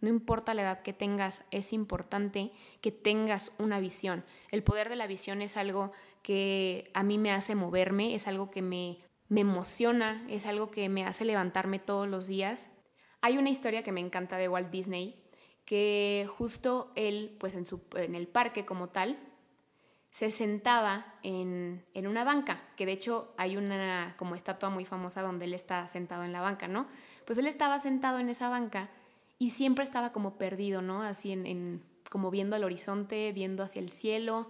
[0.00, 4.24] no importa la edad que tengas, es importante que tengas una visión.
[4.50, 5.92] El poder de la visión es algo
[6.22, 8.98] que a mí me hace moverme, es algo que me,
[9.28, 12.70] me emociona, es algo que me hace levantarme todos los días.
[13.22, 15.27] Hay una historia que me encanta de Walt Disney,
[15.68, 19.18] que justo él, pues en, su, en el parque como tal,
[20.10, 25.20] se sentaba en, en, una banca, que de hecho hay una como estatua muy famosa
[25.20, 26.86] donde él está sentado en la banca, ¿no?
[27.26, 28.88] Pues él estaba sentado en esa banca
[29.38, 31.02] y siempre estaba como perdido, ¿no?
[31.02, 34.48] Así en, como viendo al horizonte, viendo hacia el cielo.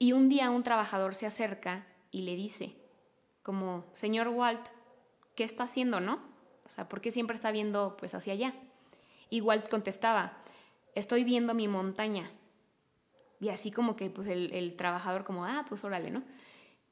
[0.00, 2.74] Y un día un trabajador se acerca y le dice,
[3.44, 4.66] como, señor Walt,
[5.36, 6.18] ¿qué está haciendo, no?
[6.66, 8.54] O sea, ¿por qué siempre está viendo pues hacia allá?
[9.30, 10.38] Y contestaba,
[10.94, 12.30] estoy viendo mi montaña.
[13.40, 16.22] Y así como que pues el, trabajador como, ah, pues órale, ¿no?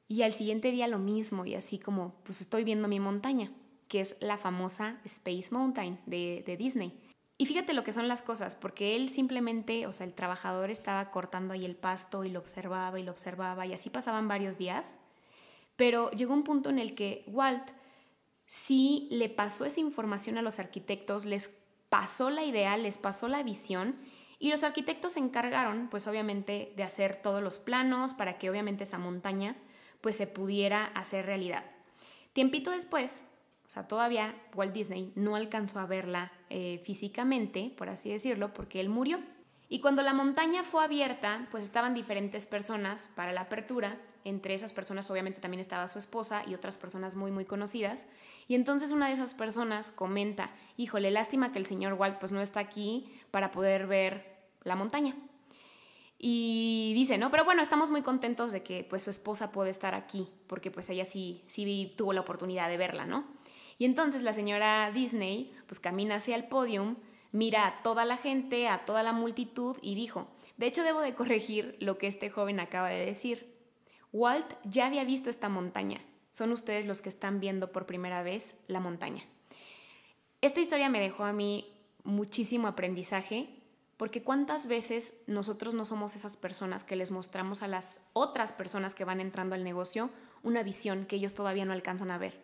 [0.07, 3.51] Y al siguiente día lo mismo, y así como, pues estoy viendo mi montaña
[3.87, 6.93] que es la famosa Space Mountain de, Disney.
[7.37, 11.11] Y fíjate lo que son las cosas, porque él simplemente, o sea, el trabajador estaba
[11.11, 14.97] cortando ahí el pasto y lo observaba y lo observaba y así pasaban varios días,
[15.75, 17.69] pero llegó un punto en el que Walt
[18.47, 21.55] sí le pasó esa información a los arquitectos, les
[21.89, 23.95] pasó la idea, les pasó la visión
[24.39, 28.83] y los arquitectos se encargaron, pues obviamente, de hacer todos los planos para que obviamente
[28.83, 29.55] esa montaña
[30.01, 31.63] pues se pudiera hacer realidad.
[32.33, 33.23] Tiempito después,
[33.65, 38.79] o sea, todavía Walt Disney no alcanzó a verla eh, físicamente, por así decirlo, porque
[38.79, 39.19] él murió.
[39.69, 43.97] Y cuando la montaña fue abierta, pues estaban diferentes personas para la apertura.
[44.27, 48.07] Entre esas personas obviamente también estaba su esposa y otras personas muy muy conocidas.
[48.49, 52.41] Y entonces una de esas personas comenta, híjole, lástima que el señor Walt pues no
[52.41, 55.15] está aquí para poder ver la montaña.
[56.19, 57.31] Y dice, ¿no?
[57.31, 60.89] Pero bueno, estamos muy contentos de que pues su esposa puede estar aquí, porque pues
[60.89, 63.25] ella sí, sí tuvo la oportunidad de verla, ¿no?
[63.77, 66.97] Y entonces la señora Disney pues camina hacia el podium,
[67.31, 71.15] mira a toda la gente, a toda la multitud y dijo, de hecho debo de
[71.15, 73.56] corregir lo que este joven acaba de decir.
[74.13, 75.99] Walt ya había visto esta montaña.
[76.31, 79.23] Son ustedes los que están viendo por primera vez la montaña.
[80.41, 83.49] Esta historia me dejó a mí muchísimo aprendizaje
[83.97, 88.93] porque cuántas veces nosotros no somos esas personas que les mostramos a las otras personas
[88.93, 90.11] que van entrando al negocio
[90.43, 92.43] una visión que ellos todavía no alcanzan a ver.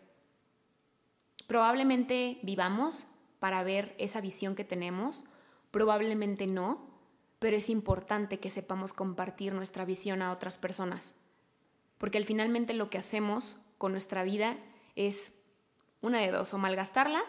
[1.47, 3.05] Probablemente vivamos
[3.39, 5.25] para ver esa visión que tenemos,
[5.69, 6.87] probablemente no,
[7.37, 11.15] pero es importante que sepamos compartir nuestra visión a otras personas,
[11.97, 14.57] porque al finalmente lo que hacemos con nuestra vida
[14.95, 15.33] es
[16.01, 17.23] una de dos, o malgastarla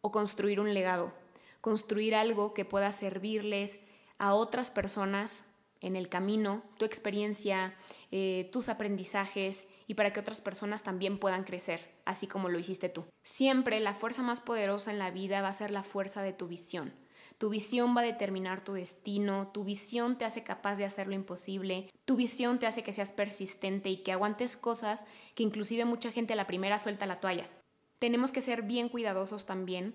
[0.00, 1.12] o construir un legado,
[1.60, 3.80] construir algo que pueda servirles
[4.18, 5.44] a otras personas
[5.80, 7.74] en el camino, tu experiencia,
[8.10, 12.88] eh, tus aprendizajes y para que otras personas también puedan crecer, así como lo hiciste
[12.88, 13.04] tú.
[13.22, 16.46] Siempre la fuerza más poderosa en la vida va a ser la fuerza de tu
[16.46, 16.94] visión.
[17.38, 21.14] Tu visión va a determinar tu destino, tu visión te hace capaz de hacer lo
[21.14, 25.04] imposible, tu visión te hace que seas persistente y que aguantes cosas
[25.34, 27.48] que inclusive mucha gente a la primera suelta la toalla.
[27.98, 29.94] Tenemos que ser bien cuidadosos también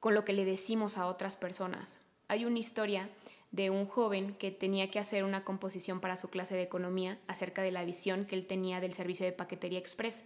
[0.00, 2.00] con lo que le decimos a otras personas.
[2.28, 3.08] Hay una historia
[3.54, 7.62] de un joven que tenía que hacer una composición para su clase de economía acerca
[7.62, 10.24] de la visión que él tenía del servicio de paquetería express.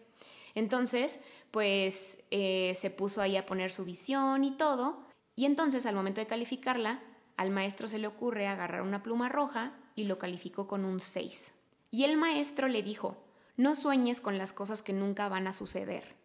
[0.55, 1.20] Entonces,
[1.51, 5.05] pues eh, se puso ahí a poner su visión y todo,
[5.39, 7.01] y entonces al momento de calificarla,
[7.36, 11.53] al maestro se le ocurre agarrar una pluma roja y lo calificó con un 6.
[11.93, 13.16] Y el maestro le dijo,
[13.57, 16.16] no sueñes con las cosas que nunca van a suceder.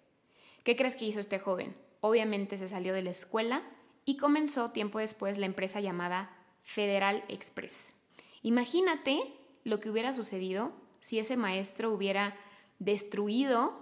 [0.63, 1.77] ¿Qué crees que hizo este joven?
[2.01, 3.61] Obviamente se salió de la escuela
[4.03, 7.93] y comenzó tiempo después la empresa llamada Federal Express.
[8.41, 9.31] Imagínate
[9.63, 12.35] lo que hubiera sucedido si ese maestro hubiera
[12.79, 13.77] destruido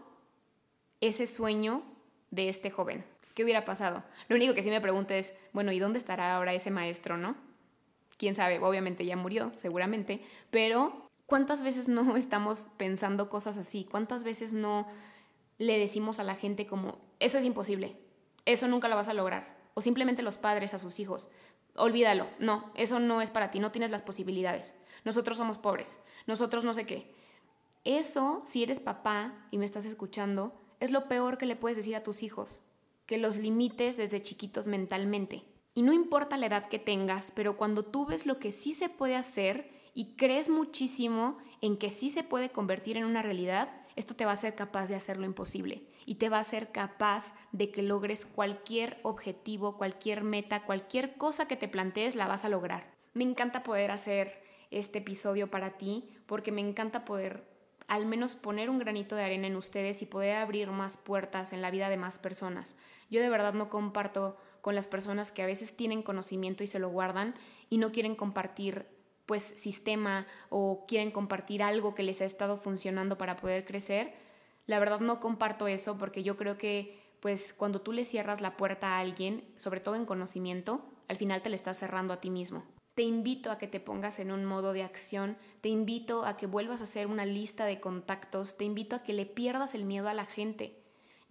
[1.00, 1.84] ese sueño
[2.32, 3.06] de este joven.
[3.34, 4.04] ¿Qué hubiera pasado?
[4.28, 7.36] Lo único que sí me pregunto es, bueno, ¿y dónde estará ahora ese maestro, no?
[8.18, 13.86] Quién sabe, obviamente ya murió, seguramente, pero ¿cuántas veces no estamos pensando cosas así?
[13.90, 14.88] ¿Cuántas veces no
[15.58, 17.96] le decimos a la gente como, eso es imposible,
[18.46, 19.60] eso nunca lo vas a lograr?
[19.74, 21.30] O simplemente los padres a sus hijos,
[21.76, 24.76] olvídalo, no, eso no es para ti, no tienes las posibilidades.
[25.06, 27.14] Nosotros somos pobres, nosotros no sé qué.
[27.84, 31.96] Eso, si eres papá y me estás escuchando, es lo peor que le puedes decir
[31.96, 32.62] a tus hijos,
[33.12, 35.44] que los limites desde chiquitos mentalmente.
[35.74, 38.88] Y no importa la edad que tengas, pero cuando tú ves lo que sí se
[38.88, 44.16] puede hacer y crees muchísimo en que sí se puede convertir en una realidad, esto
[44.16, 47.34] te va a hacer capaz de hacer lo imposible y te va a hacer capaz
[47.52, 52.50] de que logres cualquier objetivo, cualquier meta, cualquier cosa que te plantees, la vas a
[52.50, 52.96] lograr.
[53.14, 57.52] Me encanta poder hacer este episodio para ti porque me encanta poder
[57.92, 61.62] al menos poner un granito de arena en ustedes y poder abrir más puertas en
[61.62, 62.78] la vida de más personas.
[63.12, 66.80] Yo de verdad no comparto con las personas que a veces tienen conocimiento y se
[66.80, 67.36] lo guardan
[67.70, 68.88] y no quieren compartir
[69.26, 74.14] pues sistema o quieren compartir algo que les ha estado funcionando para poder crecer.
[74.66, 78.58] La verdad no comparto eso porque yo creo que pues cuando tú le cierras la
[78.58, 82.30] puerta a alguien, sobre todo en conocimiento, al final te le estás cerrando a ti
[82.30, 82.64] mismo.
[82.96, 86.48] Te invito a que te pongas en un modo de acción, te invito a que
[86.48, 90.10] vuelvas a hacer una lista de contactos, te invito a que le pierdas el miedo
[90.10, 90.81] a la gente.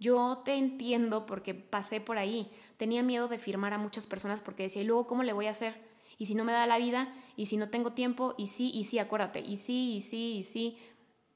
[0.01, 2.51] Yo te entiendo porque pasé por ahí.
[2.77, 5.51] Tenía miedo de firmar a muchas personas porque decía, ¿y luego cómo le voy a
[5.51, 5.79] hacer?
[6.17, 7.13] ¿Y si no me da la vida?
[7.35, 8.33] ¿Y si no tengo tiempo?
[8.35, 9.41] Y sí, y sí, acuérdate.
[9.41, 10.79] Y sí, y sí, y sí.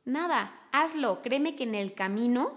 [0.04, 1.22] Nada, hazlo.
[1.22, 2.54] Créeme que en el camino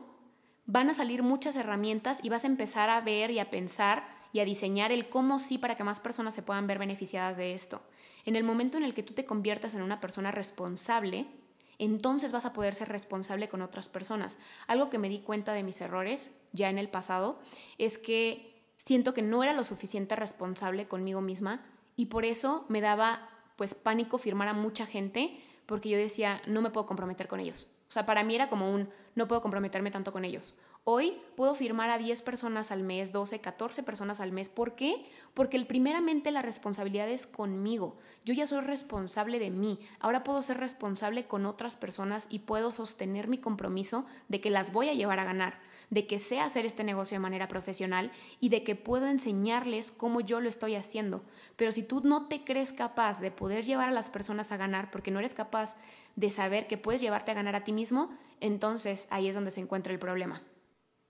[0.65, 4.41] van a salir muchas herramientas y vas a empezar a ver y a pensar y
[4.41, 7.83] a diseñar el cómo sí para que más personas se puedan ver beneficiadas de esto.
[8.25, 11.27] En el momento en el que tú te conviertas en una persona responsable,
[11.79, 14.39] entonces vas a poder ser responsable con otras personas.
[14.67, 17.39] Algo que me di cuenta de mis errores ya en el pasado
[17.79, 21.63] es que siento que no era lo suficiente responsable conmigo misma
[21.97, 26.63] y por eso me daba pues pánico firmar a mucha gente porque yo decía, no
[26.63, 27.69] me puedo comprometer con ellos.
[27.89, 30.55] O sea, para mí era como un, no puedo comprometerme tanto con ellos.
[30.91, 34.49] Hoy puedo firmar a 10 personas al mes, 12, 14 personas al mes.
[34.49, 35.05] ¿Por qué?
[35.35, 37.99] Porque primeramente la responsabilidad es conmigo.
[38.25, 39.81] Yo ya soy responsable de mí.
[40.01, 44.73] Ahora puedo ser responsable con otras personas y puedo sostener mi compromiso de que las
[44.73, 45.61] voy a llevar a ganar,
[45.91, 48.11] de que sé hacer este negocio de manera profesional
[48.41, 51.23] y de que puedo enseñarles cómo yo lo estoy haciendo.
[51.57, 54.91] Pero si tú no te crees capaz de poder llevar a las personas a ganar
[54.91, 55.77] porque no eres capaz
[56.17, 58.09] de saber que puedes llevarte a ganar a ti mismo,
[58.41, 60.43] entonces ahí es donde se encuentra el problema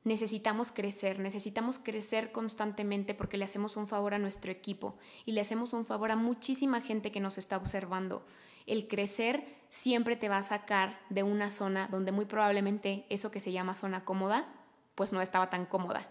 [0.05, 5.41] necesitamos crecer, necesitamos crecer constantemente porque le hacemos un favor a nuestro equipo y le
[5.41, 8.25] hacemos un favor a muchísima gente que nos está observando.
[8.67, 13.41] El crecer siempre te va a sacar de una zona donde muy probablemente eso que
[13.41, 14.47] se llama zona cómoda,
[14.95, 16.07] pues no estaba tan cómoda.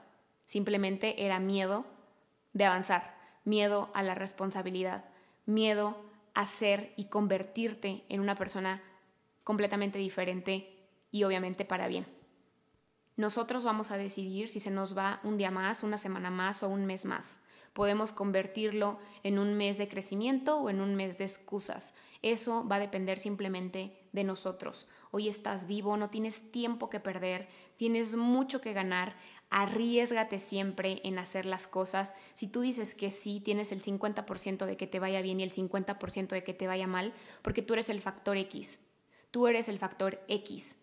[0.46, 1.86] Simplemente era miedo
[2.54, 3.16] de avanzar,
[3.46, 5.06] miedo a la responsabilidad,
[5.46, 8.82] miedo a ser y convertirte en una persona
[9.44, 10.78] completamente diferente
[11.12, 12.17] y obviamente para bien.
[13.18, 16.70] Nosotros vamos a decidir si se nos va un día más, una semana más o
[16.70, 17.40] un mes más.
[17.74, 21.96] Podemos convertirlo en un mes de crecimiento o en un mes de excusas.
[22.22, 24.86] Eso va a depender simplemente de nosotros.
[25.10, 29.16] Hoy estás vivo, no tienes tiempo que perder, tienes mucho que ganar.
[29.50, 32.14] Arriesgate siempre en hacer las cosas.
[32.36, 35.52] Si tú dices que sí, tienes el 50% de que te vaya bien y el
[35.52, 38.80] 50% de que te vaya mal, porque tú eres el factor X.
[39.32, 40.78] Tú eres el factor X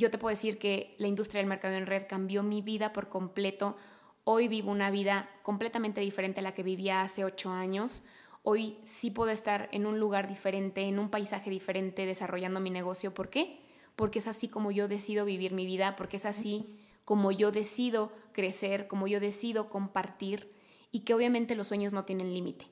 [0.00, 3.10] yo te puedo decir que la industria del mercado en red cambió mi vida por
[3.10, 3.76] completo.
[4.24, 8.02] Hoy vivo una vida completamente diferente a la que vivía hace ocho años.
[8.42, 13.12] Hoy sí puedo estar en un lugar diferente, en un paisaje diferente, desarrollando mi negocio.
[13.12, 13.60] ¿Por qué?
[13.94, 18.10] Porque es así como yo decido vivir mi vida, porque es así como yo decido
[18.32, 20.50] crecer, como yo decido compartir
[20.90, 22.66] y que obviamente los sueños no tienen límite.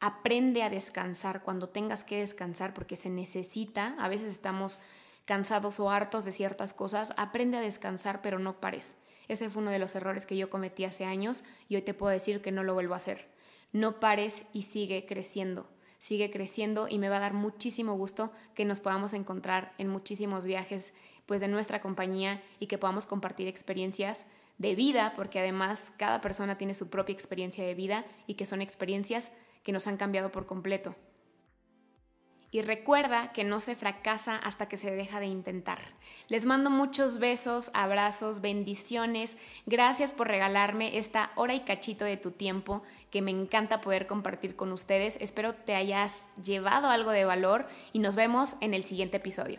[0.00, 3.94] Aprende a descansar cuando tengas que descansar porque se necesita.
[4.00, 4.80] A veces estamos
[5.24, 8.96] cansados o hartos de ciertas cosas, aprende a descansar, pero no pares.
[9.28, 12.12] Ese fue uno de los errores que yo cometí hace años y hoy te puedo
[12.12, 13.26] decir que no lo vuelvo a hacer.
[13.72, 15.66] No pares y sigue creciendo.
[15.98, 20.44] Sigue creciendo y me va a dar muchísimo gusto que nos podamos encontrar en muchísimos
[20.44, 20.92] viajes
[21.24, 24.26] pues de nuestra compañía y que podamos compartir experiencias
[24.58, 28.60] de vida, porque además cada persona tiene su propia experiencia de vida y que son
[28.60, 30.94] experiencias que nos han cambiado por completo.
[32.54, 35.80] Y recuerda que no se fracasa hasta que se deja de intentar.
[36.28, 39.36] Les mando muchos besos, abrazos, bendiciones.
[39.66, 44.54] Gracias por regalarme esta hora y cachito de tu tiempo que me encanta poder compartir
[44.54, 45.18] con ustedes.
[45.20, 49.58] Espero te hayas llevado algo de valor y nos vemos en el siguiente episodio.